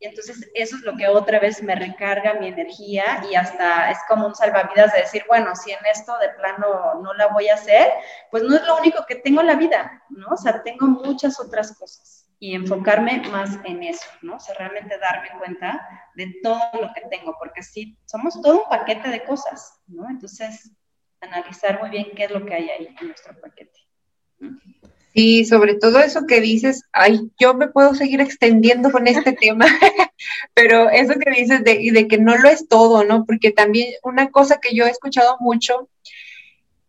[0.00, 3.98] Y entonces eso es lo que otra vez me recarga mi energía y hasta es
[4.08, 7.54] como un salvavidas de decir, bueno, si en esto de plano no la voy a
[7.54, 7.86] hacer,
[8.30, 10.28] pues no es lo único que tengo en la vida, ¿no?
[10.28, 14.36] O sea, tengo muchas otras cosas y enfocarme más en eso, ¿no?
[14.36, 18.68] O sea, realmente darme cuenta de todo lo que tengo, porque sí, somos todo un
[18.70, 20.08] paquete de cosas, ¿no?
[20.08, 20.72] Entonces,
[21.20, 23.78] analizar muy bien qué es lo que hay ahí en nuestro paquete.
[25.14, 29.66] Sí, sobre todo eso que dices, ay, yo me puedo seguir extendiendo con este tema,
[30.54, 33.24] pero eso que dices de, de que no lo es todo, ¿no?
[33.24, 35.88] Porque también una cosa que yo he escuchado mucho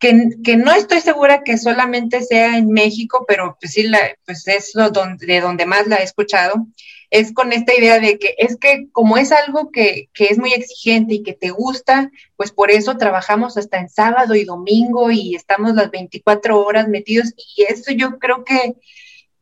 [0.02, 3.90] que, no estoy segura que solamente sea en México, pero pues sí,
[4.26, 6.66] pues es lo de donde más la he escuchado,
[7.12, 10.54] es con esta idea de que es que como es algo que, que, es muy
[10.54, 15.36] exigente y que te gusta, pues por eso trabajamos hasta en sábado y domingo y
[15.36, 18.76] estamos las 24 horas metidos y eso yo creo que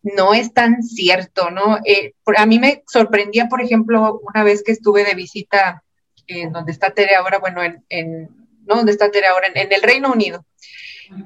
[0.02, 1.78] no es tan cierto, ¿no?
[1.86, 5.84] Eh, a mí me sorprendía, por ejemplo, una vez que estuve de visita
[6.28, 8.30] en donde está Tere ahora, bueno, en, en
[8.70, 8.76] ¿no?
[8.76, 10.46] Donde está Tere ahora, en, el Reino Unido.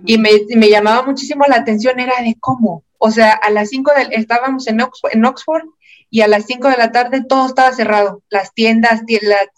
[0.06, 2.84] Y me, me, llamaba muchísimo la atención, era de cómo.
[2.98, 5.66] O sea, a las 5 de, estábamos en Oxford, en Oxford
[6.10, 8.24] y a las 5 de la tarde todo estaba cerrado.
[8.30, 9.02] Las tiendas,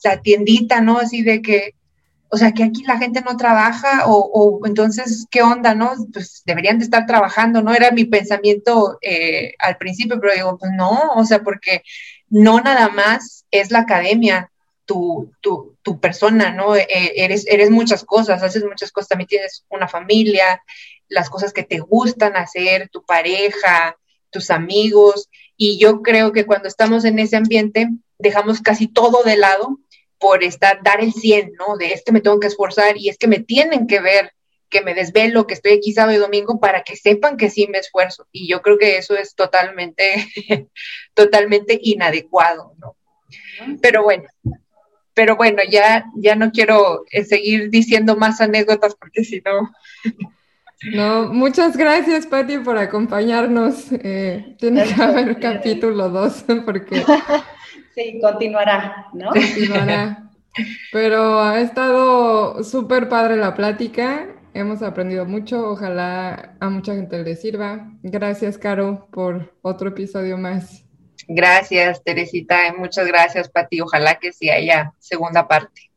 [0.03, 0.97] la, tiendita, ¿no?
[0.97, 1.75] Así de que,
[2.29, 5.93] o sea, que aquí la gente no trabaja o, o, entonces, ¿qué onda, no?
[6.11, 7.73] Pues deberían de estar trabajando, ¿no?
[7.73, 11.83] Era mi pensamiento eh, al principio, pero digo, pues no, o sea, porque
[12.29, 14.51] no nada más es la academia,
[14.85, 16.75] tu, tu, tu persona, ¿no?
[16.75, 20.61] E, eres, eres muchas cosas, haces muchas cosas, también tienes una familia,
[21.07, 23.97] las cosas que te gustan hacer, tu pareja,
[24.29, 29.37] tus amigos, y yo creo que cuando estamos en ese ambiente, dejamos casi todo de
[29.37, 29.79] lado
[30.19, 31.77] por estar, dar el 100, ¿no?
[31.77, 34.31] De es que me tengo que esforzar y es que me tienen que ver
[34.69, 37.77] que me desvelo, que estoy aquí sábado y domingo para que sepan que sí me
[37.77, 38.27] esfuerzo.
[38.31, 40.27] Y yo creo que eso es totalmente,
[41.13, 42.97] totalmente inadecuado, ¿no?
[43.81, 44.25] Pero bueno,
[45.15, 49.71] pero bueno, ya, ya no quiero eh, seguir diciendo más anécdotas porque si no...
[50.93, 53.91] No, muchas gracias, Patti, por acompañarnos.
[53.93, 57.03] Eh, tiene que haber capítulo 2 porque...
[57.95, 59.29] Sí, continuará, ¿no?
[59.29, 60.29] Continuará.
[60.91, 64.27] Pero ha estado súper padre la plática.
[64.53, 65.69] Hemos aprendido mucho.
[65.69, 67.89] Ojalá a mucha gente le sirva.
[68.03, 70.84] Gracias, Caro, por otro episodio más.
[71.27, 72.73] Gracias, Teresita.
[72.77, 73.81] Muchas gracias, Pati.
[73.81, 75.89] Ojalá que sí haya segunda parte.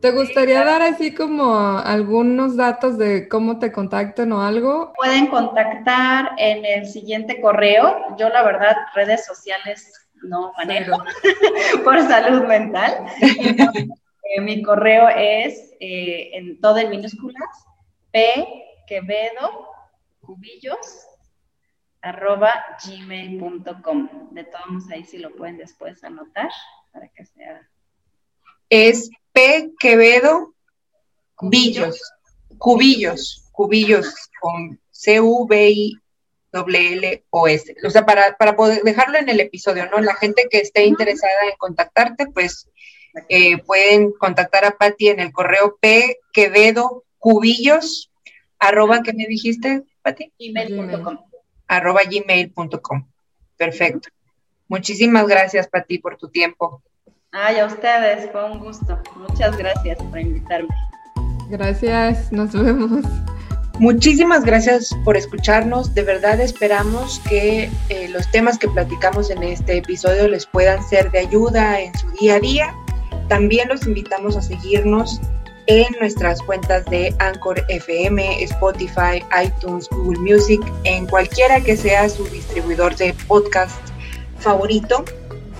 [0.00, 4.92] ¿Te gustaría dar así como algunos datos de cómo te contactan o algo?
[4.94, 8.16] Pueden contactar en el siguiente correo.
[8.16, 11.02] Yo, la verdad, redes sociales no manejo
[11.84, 13.06] por salud mental.
[13.20, 17.48] Eh, mi correo es eh, en todo en minúsculas,
[18.12, 18.46] p
[18.86, 19.68] quevedo
[20.20, 21.07] cubillos
[22.02, 22.52] arroba
[22.84, 24.30] gmail.com.
[24.30, 26.50] De todos modos, ahí sí lo pueden después anotar
[26.92, 27.68] para que sea.
[28.68, 30.54] Es P Quevedo
[31.34, 32.00] Cubillos.
[32.58, 33.48] Cubillos.
[33.52, 36.00] Cubillos con C-U-B-I
[36.52, 37.76] L O S.
[37.84, 40.00] O sea, para, para poder dejarlo en el episodio, ¿no?
[40.00, 42.68] La gente que esté interesada en contactarte, pues
[43.28, 48.10] eh, pueden contactar a Patti en el correo P Quevedo Cubillos,
[48.58, 50.32] arroba, ¿qué me dijiste, Patti?
[50.38, 51.27] Gmail.com
[51.68, 53.06] arroba gmail.com.
[53.56, 54.08] Perfecto.
[54.68, 56.82] Muchísimas gracias, Pati, por tu tiempo.
[57.32, 58.98] Ay, a ustedes, fue un gusto.
[59.16, 60.68] Muchas gracias por invitarme.
[61.48, 63.04] Gracias, nos vemos.
[63.78, 65.94] Muchísimas gracias por escucharnos.
[65.94, 71.10] De verdad esperamos que eh, los temas que platicamos en este episodio les puedan ser
[71.12, 72.74] de ayuda en su día a día.
[73.28, 75.20] También los invitamos a seguirnos
[75.68, 82.24] en nuestras cuentas de Anchor FM, Spotify, iTunes, Google Music, en cualquiera que sea su
[82.28, 83.78] distribuidor de podcast
[84.38, 85.04] favorito.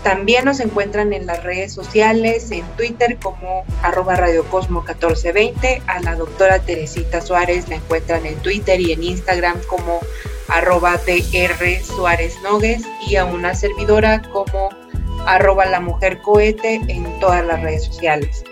[0.03, 5.83] También nos encuentran en las redes sociales, en Twitter como arroba radiocosmo 1420.
[5.87, 10.01] A la doctora Teresita Suárez la encuentran en Twitter y en Instagram como
[10.49, 12.39] arroba DR Suárez
[13.07, 14.71] y a una servidora como
[15.27, 18.43] arroba la mujer cohete en todas las redes sociales.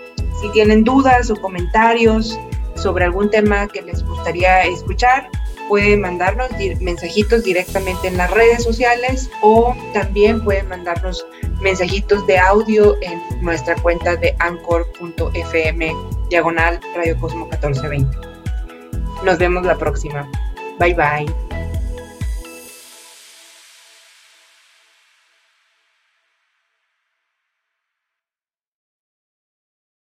[0.41, 2.37] Si tienen dudas o comentarios
[2.75, 5.29] sobre algún tema que les gustaría escuchar,
[5.67, 11.25] pueden mandarnos mensajitos directamente en las redes sociales o también pueden mandarnos
[11.61, 15.95] mensajitos de audio en nuestra cuenta de anchor.fm
[16.29, 18.17] diagonal Radio Cosmo 1420.
[19.23, 20.29] Nos vemos la próxima.
[20.79, 21.46] Bye bye.